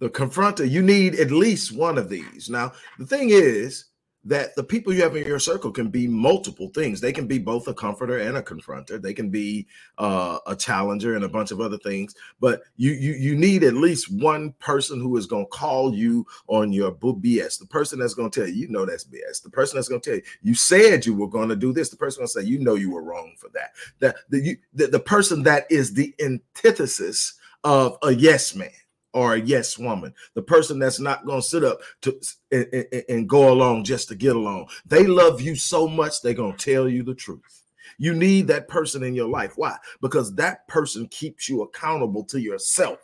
The 0.00 0.10
confronter, 0.10 0.68
you 0.68 0.82
need 0.82 1.14
at 1.20 1.30
least 1.30 1.70
one 1.70 1.98
of 1.98 2.08
these. 2.08 2.50
Now, 2.50 2.72
the 2.98 3.06
thing 3.06 3.28
is, 3.30 3.84
that 4.24 4.54
the 4.54 4.62
people 4.62 4.92
you 4.92 5.02
have 5.02 5.16
in 5.16 5.26
your 5.26 5.38
circle 5.38 5.72
can 5.72 5.88
be 5.88 6.06
multiple 6.06 6.68
things. 6.68 7.00
They 7.00 7.12
can 7.12 7.26
be 7.26 7.38
both 7.38 7.66
a 7.66 7.74
comforter 7.74 8.18
and 8.18 8.36
a 8.36 8.42
confronter. 8.42 9.00
They 9.00 9.14
can 9.14 9.30
be 9.30 9.66
uh, 9.98 10.38
a 10.46 10.54
challenger 10.54 11.16
and 11.16 11.24
a 11.24 11.28
bunch 11.28 11.50
of 11.50 11.60
other 11.60 11.78
things. 11.78 12.14
But 12.40 12.62
you 12.76 12.92
you 12.92 13.12
you 13.12 13.34
need 13.34 13.64
at 13.64 13.74
least 13.74 14.12
one 14.12 14.52
person 14.60 15.00
who 15.00 15.16
is 15.16 15.26
going 15.26 15.46
to 15.46 15.50
call 15.50 15.94
you 15.94 16.26
on 16.46 16.72
your 16.72 16.92
BS. 16.92 17.58
The 17.58 17.66
person 17.66 17.98
that's 17.98 18.14
going 18.14 18.30
to 18.30 18.40
tell 18.40 18.48
you, 18.48 18.54
you 18.54 18.68
know, 18.68 18.86
that's 18.86 19.04
BS. 19.04 19.42
The 19.42 19.50
person 19.50 19.76
that's 19.76 19.88
going 19.88 20.00
to 20.00 20.10
tell 20.10 20.16
you, 20.16 20.24
you 20.42 20.54
said 20.54 21.04
you 21.04 21.14
were 21.14 21.28
going 21.28 21.48
to 21.48 21.56
do 21.56 21.72
this. 21.72 21.88
The 21.88 21.96
person 21.96 22.20
going 22.20 22.28
to 22.28 22.32
say, 22.32 22.44
you 22.44 22.60
know, 22.60 22.74
you 22.74 22.90
were 22.90 23.02
wrong 23.02 23.34
for 23.38 23.48
that. 23.54 23.72
That 23.98 24.16
the 24.28 24.40
you, 24.40 24.56
the, 24.72 24.86
the 24.86 25.00
person 25.00 25.42
that 25.44 25.66
is 25.70 25.94
the 25.94 26.14
antithesis 26.22 27.34
of 27.64 27.96
a 28.02 28.12
yes 28.12 28.54
man 28.54 28.70
or 29.12 29.34
a 29.34 29.40
yes 29.40 29.78
woman, 29.78 30.14
the 30.34 30.42
person 30.42 30.78
that's 30.78 31.00
not 31.00 31.26
going 31.26 31.40
to 31.40 31.46
sit 31.46 31.64
up 31.64 31.80
to 32.02 32.18
and, 32.50 32.66
and, 32.72 33.04
and, 33.08 33.28
go 33.28 33.52
along 33.52 33.84
just 33.84 34.08
to 34.08 34.14
get 34.14 34.36
along. 34.36 34.68
They 34.86 35.06
love 35.06 35.40
you 35.40 35.54
so 35.54 35.86
much 35.86 36.22
they're 36.22 36.34
going 36.34 36.56
to 36.56 36.72
tell 36.72 36.88
you 36.88 37.02
the 37.02 37.14
truth. 37.14 37.62
You 37.98 38.14
need 38.14 38.48
that 38.48 38.68
person 38.68 39.02
in 39.02 39.14
your 39.14 39.28
life. 39.28 39.52
Why? 39.56 39.76
Because 40.00 40.34
that 40.36 40.66
person 40.66 41.06
keeps 41.08 41.48
you 41.48 41.62
accountable 41.62 42.24
to 42.24 42.40
yourself. 42.40 42.98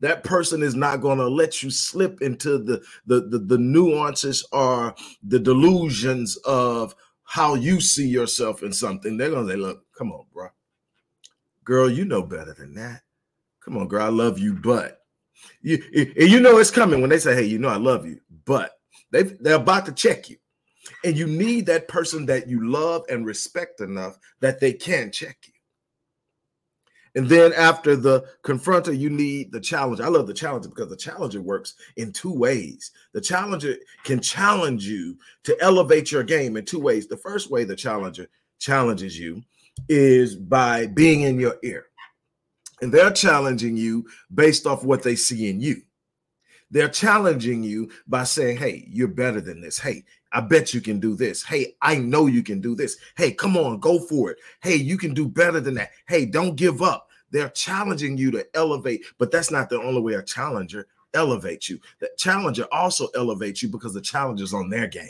That 0.00 0.24
person 0.24 0.62
is 0.62 0.74
not 0.74 1.00
going 1.00 1.18
to 1.18 1.28
let 1.28 1.62
you 1.62 1.70
slip 1.70 2.20
into 2.20 2.58
the, 2.58 2.82
the 3.06 3.22
the 3.22 3.38
the 3.38 3.58
nuances 3.58 4.46
or 4.52 4.94
the 5.22 5.38
delusions 5.38 6.36
of 6.44 6.94
how 7.24 7.54
you 7.54 7.80
see 7.80 8.06
yourself 8.06 8.62
in 8.62 8.72
something. 8.72 9.16
They're 9.16 9.30
going 9.30 9.46
to 9.46 9.52
say, 9.54 9.58
"Look, 9.58 9.86
come 9.96 10.12
on, 10.12 10.26
bro, 10.34 10.48
girl, 11.64 11.88
you 11.88 12.04
know 12.04 12.22
better 12.22 12.52
than 12.52 12.74
that." 12.74 13.05
Come 13.66 13.78
on, 13.78 13.88
girl, 13.88 14.06
I 14.06 14.10
love 14.10 14.38
you, 14.38 14.54
but 14.54 15.00
you 15.60 15.82
and 15.92 16.30
you 16.30 16.38
know 16.38 16.58
it's 16.58 16.70
coming 16.70 17.00
when 17.00 17.10
they 17.10 17.18
say, 17.18 17.34
"Hey, 17.34 17.42
you 17.42 17.58
know 17.58 17.68
I 17.68 17.78
love 17.78 18.06
you," 18.06 18.20
but 18.44 18.78
they 19.10 19.24
they're 19.24 19.56
about 19.56 19.86
to 19.86 19.92
check 19.92 20.30
you, 20.30 20.36
and 21.04 21.18
you 21.18 21.26
need 21.26 21.66
that 21.66 21.88
person 21.88 22.26
that 22.26 22.46
you 22.46 22.64
love 22.70 23.02
and 23.08 23.26
respect 23.26 23.80
enough 23.80 24.18
that 24.38 24.60
they 24.60 24.72
can 24.72 25.10
check 25.10 25.36
you. 25.46 25.52
And 27.16 27.28
then 27.28 27.52
after 27.54 27.96
the 27.96 28.26
confronter, 28.44 28.96
you 28.96 29.10
need 29.10 29.50
the 29.50 29.60
challenger. 29.60 30.04
I 30.04 30.08
love 30.08 30.28
the 30.28 30.34
challenger 30.34 30.68
because 30.68 30.88
the 30.90 30.96
challenger 30.96 31.42
works 31.42 31.74
in 31.96 32.12
two 32.12 32.32
ways. 32.32 32.92
The 33.14 33.20
challenger 33.20 33.74
can 34.04 34.20
challenge 34.20 34.86
you 34.86 35.18
to 35.42 35.56
elevate 35.60 36.12
your 36.12 36.22
game 36.22 36.56
in 36.56 36.64
two 36.64 36.78
ways. 36.78 37.08
The 37.08 37.16
first 37.16 37.50
way 37.50 37.64
the 37.64 37.74
challenger 37.74 38.28
challenges 38.60 39.18
you 39.18 39.42
is 39.88 40.36
by 40.36 40.86
being 40.86 41.22
in 41.22 41.40
your 41.40 41.56
ear 41.64 41.86
and 42.80 42.92
they're 42.92 43.10
challenging 43.10 43.76
you 43.76 44.06
based 44.34 44.66
off 44.66 44.84
what 44.84 45.02
they 45.02 45.16
see 45.16 45.48
in 45.48 45.60
you. 45.60 45.82
They're 46.70 46.88
challenging 46.88 47.62
you 47.62 47.90
by 48.06 48.24
saying, 48.24 48.56
Hey, 48.56 48.86
you're 48.88 49.08
better 49.08 49.40
than 49.40 49.60
this. 49.60 49.78
Hey, 49.78 50.04
I 50.32 50.40
bet 50.40 50.74
you 50.74 50.80
can 50.80 50.98
do 50.98 51.14
this. 51.14 51.42
Hey, 51.42 51.76
I 51.80 51.96
know 51.96 52.26
you 52.26 52.42
can 52.42 52.60
do 52.60 52.74
this. 52.74 52.96
Hey, 53.16 53.32
come 53.32 53.56
on, 53.56 53.78
go 53.78 53.98
for 54.00 54.30
it. 54.30 54.38
Hey, 54.60 54.74
you 54.74 54.98
can 54.98 55.14
do 55.14 55.28
better 55.28 55.60
than 55.60 55.74
that. 55.74 55.90
Hey, 56.08 56.26
don't 56.26 56.56
give 56.56 56.82
up. 56.82 57.08
They're 57.30 57.48
challenging 57.50 58.18
you 58.18 58.30
to 58.32 58.46
elevate, 58.54 59.04
but 59.18 59.30
that's 59.30 59.50
not 59.50 59.68
the 59.68 59.80
only 59.80 60.00
way 60.00 60.14
a 60.14 60.22
challenger 60.22 60.86
elevates 61.14 61.68
you. 61.68 61.78
The 62.00 62.10
challenger 62.16 62.66
also 62.72 63.08
elevates 63.14 63.62
you 63.62 63.68
because 63.68 63.94
the 63.94 64.00
challenger's 64.00 64.54
on 64.54 64.68
their 64.68 64.86
game. 64.86 65.08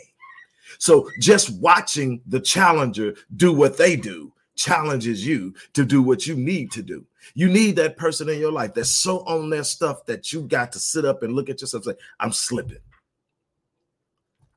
So 0.78 1.08
just 1.20 1.58
watching 1.60 2.20
the 2.26 2.40
challenger 2.40 3.14
do 3.36 3.52
what 3.52 3.76
they 3.76 3.96
do 3.96 4.32
challenges 4.56 5.24
you 5.26 5.54
to 5.74 5.84
do 5.84 6.02
what 6.02 6.26
you 6.26 6.34
need 6.34 6.72
to 6.72 6.82
do. 6.82 7.04
You 7.34 7.48
need 7.48 7.76
that 7.76 7.96
person 7.96 8.28
in 8.28 8.38
your 8.38 8.52
life 8.52 8.74
that's 8.74 8.90
so 8.90 9.20
on 9.20 9.50
their 9.50 9.64
stuff 9.64 10.06
that 10.06 10.32
you 10.32 10.42
got 10.42 10.72
to 10.72 10.78
sit 10.78 11.04
up 11.04 11.22
and 11.22 11.34
look 11.34 11.48
at 11.48 11.60
yourself 11.60 11.86
and 11.86 11.96
say, 11.96 12.04
I'm 12.18 12.32
slipping. 12.32 12.78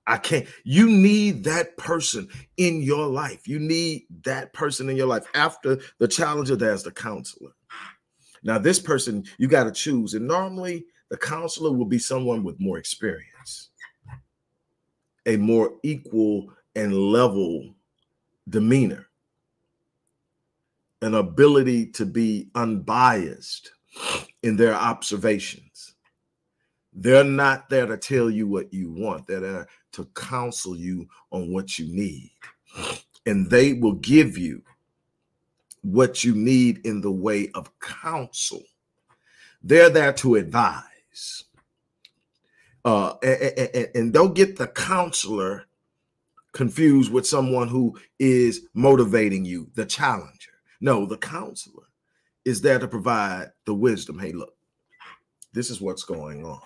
I 0.07 0.17
can't. 0.17 0.47
You 0.63 0.89
need 0.89 1.43
that 1.43 1.77
person 1.77 2.27
in 2.57 2.81
your 2.81 3.05
life. 3.05 3.47
You 3.47 3.59
need 3.59 4.07
that 4.23 4.53
person 4.53 4.89
in 4.89 4.97
your 4.97 5.05
life. 5.05 5.25
After 5.35 5.77
the 5.99 6.07
challenger, 6.07 6.55
there's 6.55 6.81
the 6.81 6.91
counselor. 6.91 7.51
Now, 8.41 8.57
this 8.57 8.79
person 8.79 9.23
you 9.37 9.47
got 9.47 9.65
to 9.65 9.71
choose. 9.71 10.15
And 10.15 10.27
normally, 10.27 10.85
the 11.09 11.17
counselor 11.17 11.71
will 11.71 11.85
be 11.85 11.99
someone 11.99 12.43
with 12.43 12.59
more 12.59 12.79
experience, 12.79 13.69
a 15.27 15.37
more 15.37 15.73
equal 15.83 16.53
and 16.75 16.93
level 16.93 17.75
demeanor 18.47 19.08
an 21.01 21.15
ability 21.15 21.87
to 21.87 22.05
be 22.05 22.49
unbiased 22.55 23.71
in 24.43 24.57
their 24.57 24.73
observations. 24.73 25.95
They're 26.93 27.23
not 27.23 27.69
there 27.69 27.85
to 27.85 27.97
tell 27.97 28.29
you 28.29 28.47
what 28.47 28.73
you 28.73 28.91
want, 28.91 29.27
they're 29.27 29.39
there 29.39 29.67
to 29.93 30.05
counsel 30.15 30.75
you 30.75 31.07
on 31.31 31.51
what 31.51 31.79
you 31.79 31.85
need. 31.85 32.31
And 33.25 33.49
they 33.49 33.73
will 33.73 33.93
give 33.93 34.37
you 34.37 34.61
what 35.81 36.23
you 36.23 36.35
need 36.35 36.85
in 36.85 37.01
the 37.01 37.11
way 37.11 37.49
of 37.53 37.71
counsel. 37.79 38.61
They're 39.61 39.89
there 39.89 40.13
to 40.13 40.35
advise. 40.35 41.43
Uh, 42.85 43.15
and, 43.21 43.41
and, 43.75 43.89
and 43.95 44.13
don't 44.13 44.35
get 44.35 44.57
the 44.57 44.67
counselor 44.67 45.65
confused 46.53 47.11
with 47.11 47.27
someone 47.27 47.67
who 47.67 47.97
is 48.17 48.67
motivating 48.73 49.45
you, 49.45 49.69
the 49.75 49.85
challenger. 49.85 50.48
No, 50.81 51.05
the 51.05 51.17
counselor 51.17 51.83
is 52.45 52.61
there 52.61 52.79
to 52.79 52.87
provide 52.87 53.51
the 53.65 53.73
wisdom. 53.73 54.17
Hey, 54.17 54.31
look, 54.31 54.55
this 55.53 55.69
is 55.69 55.81
what's 55.81 56.03
going 56.03 56.45
on. 56.45 56.61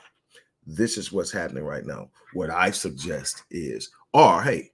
This 0.65 0.97
is 0.97 1.11
what's 1.11 1.31
happening 1.31 1.63
right 1.63 1.85
now. 1.85 2.09
What 2.33 2.49
I 2.49 2.71
suggest 2.71 3.43
is, 3.51 3.89
or 4.13 4.41
hey, 4.41 4.71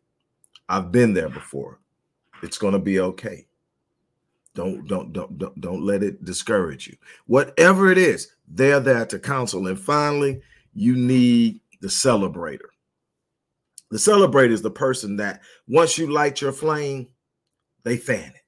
I've 0.67 0.91
been 0.91 1.13
there 1.13 1.29
before. 1.29 1.79
It's 2.43 2.57
going 2.57 2.73
to 2.73 2.79
be 2.79 2.99
okay. 2.99 3.47
Don't 4.55 4.87
don't 4.87 5.13
don't 5.13 5.37
don't 5.37 5.61
don't 5.61 5.83
let 5.83 6.03
it 6.03 6.25
discourage 6.25 6.87
you. 6.87 6.97
Whatever 7.27 7.91
it 7.91 7.97
is, 7.97 8.31
they're 8.47 8.79
there 8.79 9.05
to 9.05 9.19
counsel. 9.19 9.67
And 9.67 9.79
finally, 9.79 10.41
you 10.73 10.95
need 10.95 11.61
the 11.81 11.87
celebrator. 11.87 12.69
The 13.89 13.97
celebrator 13.97 14.51
is 14.51 14.61
the 14.61 14.71
person 14.71 15.15
that 15.17 15.41
once 15.67 15.97
you 15.97 16.11
light 16.11 16.41
your 16.41 16.51
flame, 16.51 17.07
they 17.83 17.97
fan 17.97 18.31
it 18.35 18.43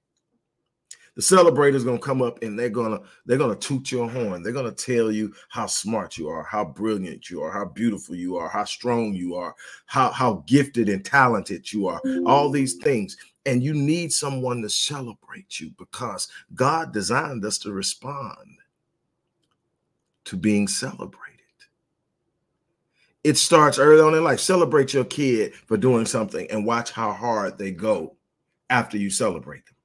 the 1.15 1.21
celebrator's 1.21 1.83
gonna 1.83 1.99
come 1.99 2.21
up 2.21 2.41
and 2.41 2.57
they're 2.57 2.69
gonna 2.69 2.99
they're 3.25 3.37
gonna 3.37 3.55
toot 3.55 3.91
your 3.91 4.09
horn. 4.09 4.41
They're 4.41 4.53
gonna 4.53 4.71
tell 4.71 5.11
you 5.11 5.33
how 5.49 5.65
smart 5.65 6.17
you 6.17 6.29
are, 6.29 6.43
how 6.43 6.63
brilliant 6.63 7.29
you 7.29 7.41
are, 7.41 7.51
how 7.51 7.65
beautiful 7.65 8.15
you 8.15 8.37
are, 8.37 8.47
how 8.47 8.63
strong 8.63 9.13
you 9.13 9.35
are, 9.35 9.53
how 9.85 10.11
how 10.11 10.43
gifted 10.47 10.87
and 10.87 11.03
talented 11.03 11.71
you 11.71 11.87
are. 11.87 12.01
All 12.25 12.45
mm-hmm. 12.45 12.53
these 12.53 12.75
things. 12.75 13.17
And 13.45 13.63
you 13.63 13.73
need 13.73 14.13
someone 14.13 14.61
to 14.61 14.69
celebrate 14.69 15.59
you 15.59 15.71
because 15.77 16.27
God 16.53 16.93
designed 16.93 17.43
us 17.43 17.57
to 17.59 17.71
respond 17.71 18.59
to 20.25 20.37
being 20.37 20.67
celebrated. 20.67 21.39
It 23.23 23.37
starts 23.37 23.79
early 23.79 24.01
on 24.01 24.13
in 24.13 24.23
life. 24.23 24.39
Celebrate 24.39 24.93
your 24.93 25.05
kid 25.05 25.55
for 25.55 25.75
doing 25.75 26.05
something 26.05 26.49
and 26.51 26.65
watch 26.65 26.91
how 26.91 27.11
hard 27.11 27.57
they 27.57 27.71
go 27.71 28.15
after 28.69 28.97
you 28.97 29.09
celebrate 29.09 29.65
them 29.65 29.75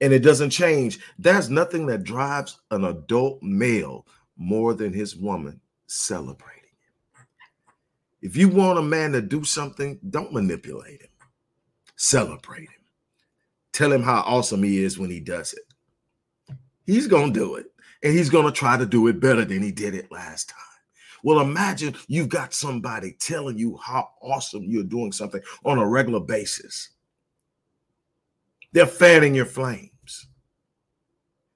and 0.00 0.12
it 0.12 0.20
doesn't 0.20 0.50
change. 0.50 0.98
There's 1.18 1.50
nothing 1.50 1.86
that 1.86 2.04
drives 2.04 2.60
an 2.70 2.84
adult 2.84 3.42
male 3.42 4.06
more 4.36 4.74
than 4.74 4.92
his 4.92 5.16
woman 5.16 5.60
celebrating. 5.86 6.56
If 8.22 8.36
you 8.36 8.48
want 8.48 8.78
a 8.78 8.82
man 8.82 9.12
to 9.12 9.22
do 9.22 9.44
something, 9.44 9.98
don't 10.10 10.32
manipulate 10.32 11.02
him. 11.02 11.08
Celebrate 11.96 12.62
him. 12.62 12.84
Tell 13.72 13.92
him 13.92 14.02
how 14.02 14.20
awesome 14.20 14.62
he 14.62 14.82
is 14.82 14.98
when 14.98 15.10
he 15.10 15.20
does 15.20 15.52
it. 15.52 16.56
He's 16.86 17.06
going 17.06 17.32
to 17.32 17.38
do 17.38 17.54
it, 17.54 17.66
and 18.02 18.12
he's 18.12 18.30
going 18.30 18.46
to 18.46 18.52
try 18.52 18.76
to 18.76 18.86
do 18.86 19.06
it 19.08 19.20
better 19.20 19.44
than 19.44 19.62
he 19.62 19.70
did 19.70 19.94
it 19.94 20.10
last 20.10 20.48
time. 20.48 20.58
Well, 21.22 21.40
imagine 21.40 21.94
you've 22.08 22.30
got 22.30 22.54
somebody 22.54 23.16
telling 23.20 23.58
you 23.58 23.78
how 23.82 24.08
awesome 24.22 24.64
you're 24.64 24.82
doing 24.82 25.12
something 25.12 25.42
on 25.64 25.78
a 25.78 25.86
regular 25.86 26.20
basis. 26.20 26.90
They're 28.72 28.86
fanning 28.86 29.34
your 29.34 29.46
flame. 29.46 29.89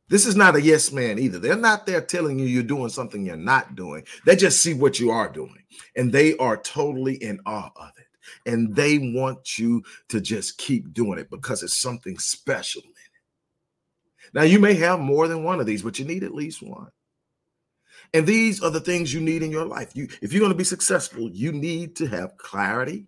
This 0.09 0.27
is 0.27 0.37
not 0.37 0.57
a 0.57 0.61
yes 0.61 0.93
man 0.93 1.19
either. 1.19 1.39
They're 1.39 1.57
not 1.57 1.87
there 1.87 2.03
telling 2.03 2.39
you 2.39 2.47
you're 2.47 2.63
doing 2.63 2.91
something 2.91 3.25
you're 3.25 3.37
not 3.37 3.75
doing. 3.75 4.05
They 4.27 4.37
just 4.37 4.63
see 4.63 4.75
what 4.75 5.01
you 5.01 5.11
are 5.11 5.29
doing 5.33 5.63
and 5.97 6.13
they 6.13 6.37
are 6.37 6.57
totally 6.59 7.15
in 7.15 7.41
awe 7.47 7.71
of 7.77 7.93
it. 7.99 8.07
And 8.51 8.75
they 8.75 8.99
want 8.99 9.59
you 9.59 9.83
to 10.09 10.21
just 10.21 10.59
keep 10.59 10.93
doing 10.93 11.19
it 11.19 11.31
because 11.31 11.63
it's 11.63 11.81
something 11.81 12.19
special 12.19 12.83
in 12.83 12.91
it. 12.91 14.35
Now, 14.35 14.43
you 14.43 14.59
may 14.59 14.75
have 14.75 15.01
more 15.01 15.29
than 15.29 15.45
one 15.45 15.61
of 15.61 15.67
these, 15.67 15.83
but 15.83 15.99
you 15.99 16.05
need 16.05 16.25
at 16.25 16.35
least 16.35 16.63
one. 16.63 16.91
And 18.13 18.27
these 18.27 18.63
are 18.63 18.71
the 18.71 18.81
things 18.81 19.13
you 19.13 19.21
need 19.21 19.43
in 19.43 19.51
your 19.51 19.67
life. 19.67 19.91
You, 19.95 20.09
if 20.23 20.33
you're 20.33 20.41
going 20.41 20.53
to 20.53 20.59
be 20.59 20.65
successful, 20.65 21.31
you 21.31 21.53
need 21.53 21.97
to 21.97 22.07
have 22.07 22.37
clarity. 22.37 23.07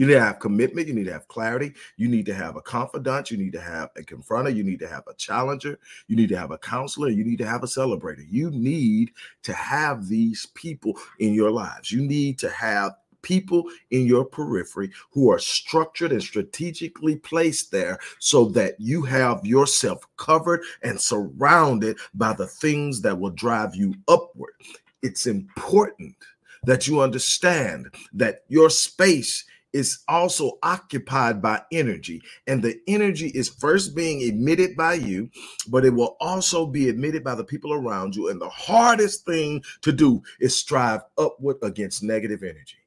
You 0.00 0.06
need 0.06 0.14
to 0.14 0.20
have 0.22 0.38
commitment. 0.38 0.88
You 0.88 0.94
need 0.94 1.04
to 1.04 1.12
have 1.12 1.28
clarity. 1.28 1.74
You 1.98 2.08
need 2.08 2.24
to 2.24 2.34
have 2.34 2.56
a 2.56 2.62
confidant. 2.62 3.30
You 3.30 3.36
need 3.36 3.52
to 3.52 3.60
have 3.60 3.90
a 3.98 4.00
confronter. 4.00 4.56
You 4.56 4.64
need 4.64 4.78
to 4.78 4.88
have 4.88 5.02
a 5.06 5.12
challenger. 5.12 5.78
You 6.06 6.16
need 6.16 6.30
to 6.30 6.38
have 6.38 6.52
a 6.52 6.56
counselor. 6.56 7.10
You 7.10 7.22
need 7.22 7.36
to 7.36 7.46
have 7.46 7.62
a 7.64 7.66
celebrator. 7.66 8.24
You 8.26 8.50
need 8.50 9.12
to 9.42 9.52
have 9.52 10.08
these 10.08 10.46
people 10.54 10.98
in 11.18 11.34
your 11.34 11.50
lives. 11.50 11.92
You 11.92 12.00
need 12.00 12.38
to 12.38 12.48
have 12.48 12.92
people 13.20 13.64
in 13.90 14.06
your 14.06 14.24
periphery 14.24 14.90
who 15.10 15.30
are 15.30 15.38
structured 15.38 16.12
and 16.12 16.22
strategically 16.22 17.16
placed 17.16 17.70
there 17.70 17.98
so 18.20 18.46
that 18.46 18.80
you 18.80 19.02
have 19.02 19.44
yourself 19.44 20.06
covered 20.16 20.62
and 20.82 20.98
surrounded 20.98 21.98
by 22.14 22.32
the 22.32 22.46
things 22.46 23.02
that 23.02 23.20
will 23.20 23.32
drive 23.32 23.76
you 23.76 23.94
upward. 24.08 24.54
It's 25.02 25.26
important 25.26 26.16
that 26.64 26.86
you 26.86 27.00
understand 27.02 27.94
that 28.14 28.44
your 28.48 28.70
space 28.70 29.44
is 29.72 30.00
also 30.08 30.58
occupied 30.62 31.40
by 31.40 31.60
energy 31.72 32.20
and 32.46 32.62
the 32.62 32.80
energy 32.88 33.28
is 33.28 33.48
first 33.48 33.94
being 33.94 34.20
emitted 34.20 34.76
by 34.76 34.94
you 34.94 35.30
but 35.68 35.84
it 35.84 35.90
will 35.90 36.16
also 36.20 36.66
be 36.66 36.88
emitted 36.88 37.22
by 37.22 37.34
the 37.34 37.44
people 37.44 37.72
around 37.72 38.16
you 38.16 38.28
and 38.28 38.40
the 38.40 38.48
hardest 38.48 39.24
thing 39.24 39.62
to 39.80 39.92
do 39.92 40.22
is 40.40 40.56
strive 40.56 41.02
upward 41.18 41.56
against 41.62 42.02
negative 42.02 42.42
energy 42.42 42.80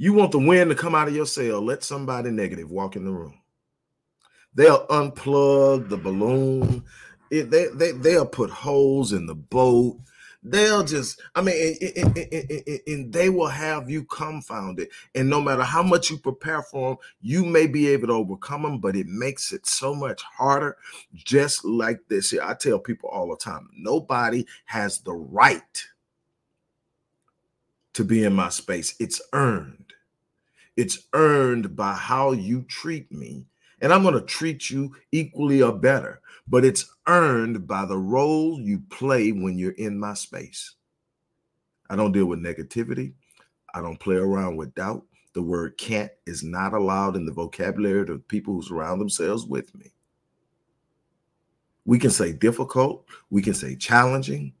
You 0.00 0.12
want 0.12 0.30
the 0.30 0.38
wind 0.38 0.70
to 0.70 0.76
come 0.76 0.94
out 0.94 1.08
of 1.08 1.16
your 1.16 1.26
sail. 1.26 1.60
Let 1.60 1.82
somebody 1.82 2.30
negative 2.30 2.70
walk 2.70 2.94
in 2.94 3.04
the 3.04 3.10
room. 3.10 3.40
They'll 4.54 4.86
unplug 4.86 5.88
the 5.88 5.96
balloon. 5.96 6.84
It, 7.32 7.50
they, 7.50 7.66
they, 7.74 7.90
they'll 7.90 8.24
put 8.24 8.48
holes 8.48 9.12
in 9.12 9.26
the 9.26 9.34
boat. 9.34 9.98
They'll 10.42 10.84
just, 10.84 11.20
I 11.34 11.42
mean, 11.42 11.76
and, 11.96 12.16
and, 12.16 12.32
and, 12.32 12.80
and, 12.86 13.12
they 13.12 13.28
will 13.28 13.48
have 13.48 13.90
you 13.90 14.04
confounded. 14.04 14.88
And 15.14 15.28
no 15.28 15.40
matter 15.40 15.64
how 15.64 15.82
much 15.82 16.10
you 16.10 16.18
prepare 16.18 16.62
for 16.62 16.90
them, 16.90 16.98
you 17.20 17.44
may 17.44 17.66
be 17.66 17.88
able 17.88 18.06
to 18.08 18.14
overcome 18.14 18.62
them, 18.62 18.78
but 18.78 18.94
it 18.94 19.08
makes 19.08 19.52
it 19.52 19.66
so 19.66 19.94
much 19.94 20.22
harder. 20.22 20.76
Just 21.12 21.64
like 21.64 22.00
this. 22.08 22.32
I 22.40 22.54
tell 22.54 22.78
people 22.78 23.08
all 23.10 23.28
the 23.28 23.36
time 23.36 23.68
nobody 23.76 24.46
has 24.66 25.00
the 25.00 25.12
right 25.14 25.86
to 27.94 28.04
be 28.04 28.22
in 28.22 28.32
my 28.32 28.48
space. 28.48 28.94
It's 29.00 29.20
earned. 29.32 29.92
It's 30.76 31.00
earned 31.12 31.74
by 31.74 31.94
how 31.94 32.30
you 32.30 32.62
treat 32.62 33.10
me. 33.10 33.46
And 33.80 33.92
I'm 33.92 34.02
going 34.02 34.14
to 34.14 34.20
treat 34.20 34.70
you 34.70 34.94
equally 35.12 35.62
or 35.62 35.72
better, 35.72 36.20
but 36.48 36.64
it's 36.64 36.94
earned 37.06 37.66
by 37.66 37.84
the 37.84 37.98
role 37.98 38.60
you 38.60 38.82
play 38.90 39.30
when 39.32 39.58
you're 39.58 39.72
in 39.72 39.98
my 39.98 40.14
space. 40.14 40.74
I 41.90 41.96
don't 41.96 42.12
deal 42.12 42.26
with 42.26 42.42
negativity. 42.42 43.12
I 43.74 43.80
don't 43.80 44.00
play 44.00 44.16
around 44.16 44.56
with 44.56 44.74
doubt. 44.74 45.04
The 45.34 45.42
word 45.42 45.78
can't 45.78 46.10
is 46.26 46.42
not 46.42 46.74
allowed 46.74 47.16
in 47.16 47.24
the 47.24 47.32
vocabulary 47.32 48.00
of 48.08 48.26
people 48.28 48.54
who 48.54 48.62
surround 48.62 49.00
themselves 49.00 49.46
with 49.46 49.74
me. 49.74 49.92
We 51.84 51.98
can 51.98 52.10
say 52.10 52.32
difficult, 52.32 53.06
we 53.30 53.40
can 53.40 53.54
say 53.54 53.76
challenging, 53.76 54.52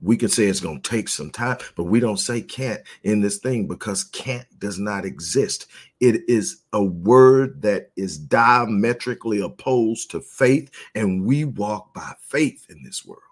we 0.00 0.16
can 0.16 0.28
say 0.28 0.44
it's 0.44 0.60
going 0.60 0.80
to 0.80 0.90
take 0.90 1.08
some 1.08 1.30
time, 1.30 1.58
but 1.74 1.84
we 1.84 2.00
don't 2.00 2.18
say 2.18 2.40
can't 2.40 2.80
in 3.02 3.20
this 3.20 3.38
thing 3.38 3.66
because 3.66 4.04
can't 4.04 4.46
does 4.58 4.78
not 4.78 5.04
exist. 5.04 5.66
It 6.00 6.22
is 6.28 6.62
a 6.72 6.82
word 6.82 7.62
that 7.62 7.90
is 7.96 8.18
diametrically 8.18 9.40
opposed 9.40 10.10
to 10.12 10.20
faith, 10.20 10.70
and 10.94 11.24
we 11.24 11.44
walk 11.44 11.92
by 11.94 12.12
faith 12.20 12.66
in 12.68 12.84
this 12.84 13.04
world. 13.04 13.22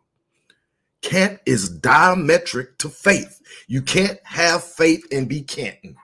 Can't 1.02 1.38
is 1.46 1.78
diametric 1.78 2.78
to 2.78 2.88
faith. 2.88 3.40
You 3.68 3.80
can't 3.82 4.18
have 4.24 4.64
faith 4.64 5.06
and 5.12 5.28
be 5.28 5.42
canting. 5.42 5.96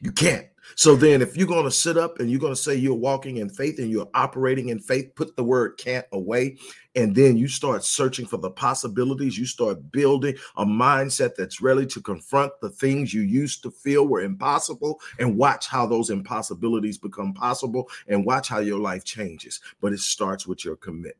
You 0.00 0.12
can't. 0.12 0.46
So 0.74 0.94
then, 0.96 1.22
if 1.22 1.36
you're 1.36 1.46
going 1.46 1.64
to 1.64 1.70
sit 1.70 1.96
up 1.96 2.20
and 2.20 2.30
you're 2.30 2.40
going 2.40 2.54
to 2.54 2.60
say 2.60 2.74
you're 2.74 2.94
walking 2.94 3.38
in 3.38 3.48
faith 3.48 3.78
and 3.78 3.90
you're 3.90 4.08
operating 4.14 4.68
in 4.68 4.78
faith, 4.78 5.14
put 5.14 5.36
the 5.36 5.44
word 5.44 5.78
can't 5.78 6.06
away. 6.12 6.56
And 6.96 7.14
then 7.14 7.36
you 7.36 7.46
start 7.46 7.84
searching 7.84 8.26
for 8.26 8.36
the 8.36 8.50
possibilities. 8.50 9.38
You 9.38 9.46
start 9.46 9.92
building 9.92 10.36
a 10.56 10.64
mindset 10.64 11.36
that's 11.36 11.60
ready 11.60 11.86
to 11.86 12.00
confront 12.00 12.52
the 12.60 12.70
things 12.70 13.14
you 13.14 13.22
used 13.22 13.62
to 13.62 13.70
feel 13.70 14.08
were 14.08 14.22
impossible 14.22 15.00
and 15.18 15.36
watch 15.36 15.68
how 15.68 15.86
those 15.86 16.10
impossibilities 16.10 16.98
become 16.98 17.32
possible 17.32 17.88
and 18.08 18.24
watch 18.24 18.48
how 18.48 18.58
your 18.58 18.80
life 18.80 19.04
changes. 19.04 19.60
But 19.80 19.92
it 19.92 20.00
starts 20.00 20.46
with 20.46 20.64
your 20.64 20.76
commitment. 20.76 21.16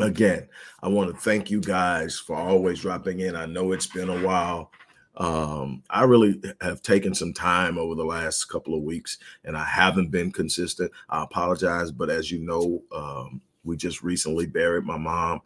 Again, 0.00 0.48
I 0.82 0.88
want 0.88 1.14
to 1.14 1.20
thank 1.20 1.50
you 1.50 1.60
guys 1.60 2.18
for 2.18 2.34
always 2.34 2.80
dropping 2.80 3.20
in. 3.20 3.36
I 3.36 3.44
know 3.44 3.72
it's 3.72 3.86
been 3.86 4.08
a 4.08 4.26
while. 4.26 4.70
Um, 5.20 5.82
I 5.90 6.04
really 6.04 6.40
have 6.62 6.80
taken 6.80 7.14
some 7.14 7.34
time 7.34 7.76
over 7.76 7.94
the 7.94 8.06
last 8.06 8.46
couple 8.46 8.74
of 8.74 8.82
weeks 8.82 9.18
and 9.44 9.54
I 9.54 9.64
haven't 9.66 10.10
been 10.10 10.32
consistent. 10.32 10.90
I 11.10 11.22
apologize, 11.22 11.92
but 11.92 12.08
as 12.08 12.30
you 12.30 12.38
know, 12.40 12.82
um, 12.90 13.42
we 13.62 13.76
just 13.76 14.02
recently 14.02 14.46
buried 14.46 14.84
my 14.84 14.96
mom, 14.96 15.42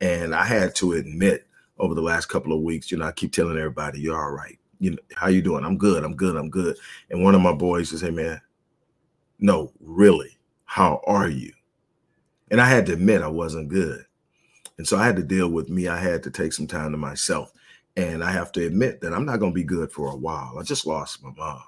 and 0.00 0.34
I 0.34 0.44
had 0.44 0.74
to 0.76 0.92
admit 0.92 1.46
over 1.78 1.94
the 1.94 2.00
last 2.00 2.26
couple 2.26 2.54
of 2.54 2.62
weeks, 2.62 2.90
you 2.90 2.96
know, 2.96 3.04
I 3.04 3.12
keep 3.12 3.30
telling 3.30 3.58
everybody, 3.58 4.00
"You're 4.00 4.16
all 4.16 4.32
right." 4.32 4.58
You 4.80 4.92
know, 4.92 4.98
how 5.14 5.28
you 5.28 5.42
doing? 5.42 5.62
I'm 5.62 5.76
good. 5.76 6.04
I'm 6.04 6.16
good. 6.16 6.34
I'm 6.34 6.48
good. 6.48 6.78
And 7.10 7.22
one 7.22 7.34
of 7.34 7.42
my 7.42 7.52
boys 7.52 7.90
says, 7.90 8.00
"Hey, 8.00 8.10
man, 8.10 8.40
no, 9.38 9.72
really, 9.80 10.38
how 10.64 11.02
are 11.06 11.28
you?" 11.28 11.52
And 12.50 12.62
I 12.62 12.68
had 12.68 12.86
to 12.86 12.94
admit 12.94 13.20
I 13.20 13.28
wasn't 13.28 13.68
good, 13.68 14.06
and 14.78 14.88
so 14.88 14.96
I 14.96 15.04
had 15.04 15.16
to 15.16 15.22
deal 15.22 15.50
with 15.50 15.68
me. 15.68 15.88
I 15.88 15.98
had 15.98 16.22
to 16.22 16.30
take 16.30 16.54
some 16.54 16.66
time 16.66 16.92
to 16.92 16.98
myself 16.98 17.52
and 17.98 18.22
I 18.22 18.30
have 18.30 18.52
to 18.52 18.64
admit 18.64 19.00
that 19.00 19.12
I'm 19.12 19.24
not 19.24 19.40
going 19.40 19.50
to 19.50 19.60
be 19.60 19.64
good 19.64 19.90
for 19.90 20.08
a 20.08 20.16
while. 20.16 20.56
I 20.58 20.62
just 20.62 20.86
lost 20.86 21.22
my 21.22 21.32
mom, 21.36 21.62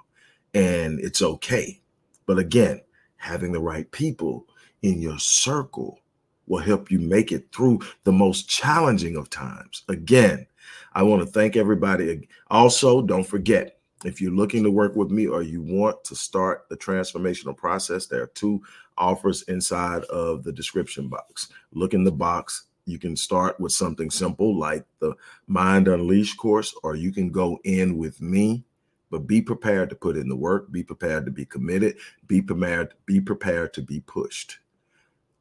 and 0.55 1.01
it's 1.01 1.23
okay. 1.23 1.83
But 2.25 2.39
again, 2.39 2.81
having 3.17 3.51
the 3.51 3.61
right 3.61 3.91
people 3.91 4.47
in 4.83 5.03
your 5.03 5.19
circle 5.19 5.99
will 6.47 6.61
help 6.61 6.89
you 6.89 7.01
make 7.01 7.33
it 7.33 7.49
through 7.53 7.81
the 8.05 8.13
most 8.13 8.49
challenging 8.49 9.17
of 9.17 9.29
times. 9.29 9.83
Again, 9.89 10.47
I 10.93 11.03
want 11.03 11.21
to 11.23 11.27
thank 11.27 11.57
everybody. 11.57 12.29
Also, 12.49 13.03
don't 13.03 13.27
forget 13.27 13.81
if 14.05 14.21
you're 14.21 14.31
looking 14.31 14.63
to 14.63 14.71
work 14.71 14.95
with 14.95 15.11
me 15.11 15.27
or 15.27 15.43
you 15.43 15.61
want 15.61 16.03
to 16.05 16.15
start 16.15 16.69
the 16.71 16.77
transformational 16.77 17.57
process, 17.57 18.07
there 18.07 18.23
are 18.23 18.29
two 18.29 18.63
offers 18.97 19.43
inside 19.43 20.05
of 20.05 20.45
the 20.45 20.53
description 20.53 21.09
box. 21.09 21.49
Look 21.73 21.93
in 21.93 22.05
the 22.05 22.13
box, 22.13 22.67
you 22.91 22.99
can 22.99 23.17
start 23.17 23.59
with 23.61 23.73
something 23.73 24.11
simple 24.11 24.59
like 24.59 24.85
the 24.99 25.15
Mind 25.47 25.89
Unleashed 25.89 26.39
course, 26.39 26.75
or 26.83 26.97
you 26.97 27.13
can 27.13 27.31
go 27.31 27.59
in 27.65 27.97
with 27.97 28.21
me. 28.21 28.65
But 29.11 29.27
be 29.27 29.43
prepared 29.43 29.91
to 29.91 29.97
put 29.97 30.17
in 30.17 30.29
the 30.29 30.37
work. 30.37 30.71
Be 30.71 30.85
prepared 30.85 31.25
to 31.25 31.33
be 31.33 31.45
committed. 31.45 31.97
Be 32.27 32.41
prepared. 32.41 32.95
Be 33.07 33.21
prepared 33.21 33.75
to 33.75 33.83
be 33.83 34.01
pushed. 34.01 34.59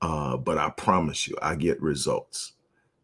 Uh, 0.02 0.38
but 0.38 0.58
I 0.58 0.70
promise 0.72 1.28
you, 1.28 1.36
I 1.42 1.56
get 1.56 1.82
results. 1.82 2.54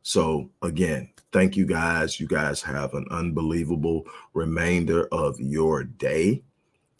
So 0.01 0.49
again, 0.61 1.09
thank 1.31 1.55
you 1.55 1.65
guys. 1.65 2.19
You 2.19 2.27
guys 2.27 2.61
have 2.61 2.93
an 2.93 3.05
unbelievable 3.11 4.05
remainder 4.33 5.07
of 5.11 5.39
your 5.39 5.83
day, 5.83 6.43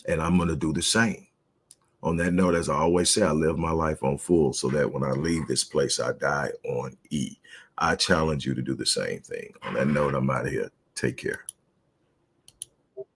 and 0.08 0.22
I'm 0.22 0.38
to 0.40 0.56
do 0.56 0.74
the 0.74 0.82
same 0.82 1.26
on 2.06 2.18
that 2.18 2.34
note, 2.34 2.54
as 2.54 2.70
I 2.70 2.76
always 2.76 3.10
say, 3.10 3.24
I 3.24 3.32
live 3.32 3.58
my 3.58 3.72
life 3.72 4.04
on 4.04 4.20
full 4.20 4.54
so 4.54 4.70
that 4.70 4.94
when 4.94 5.04
I 5.04 5.12
leave 5.12 5.48
this 5.48 5.64
place, 5.64 6.00
I 6.00 6.14
die 6.14 6.52
on 6.64 6.96
E. 7.10 7.36
I 7.80 7.96
challenge 7.96 8.46
you 8.46 8.54
to 8.54 8.62
do 8.62 8.76
the 8.76 8.86
same 8.86 9.22
thing. 9.22 9.54
On 9.64 9.74
that 9.74 9.88
note, 9.88 10.14
I'm 10.14 10.30
out 10.30 10.46
of 10.46 10.52
here. 10.52 10.70
Take 10.94 11.18
care. 11.18 11.46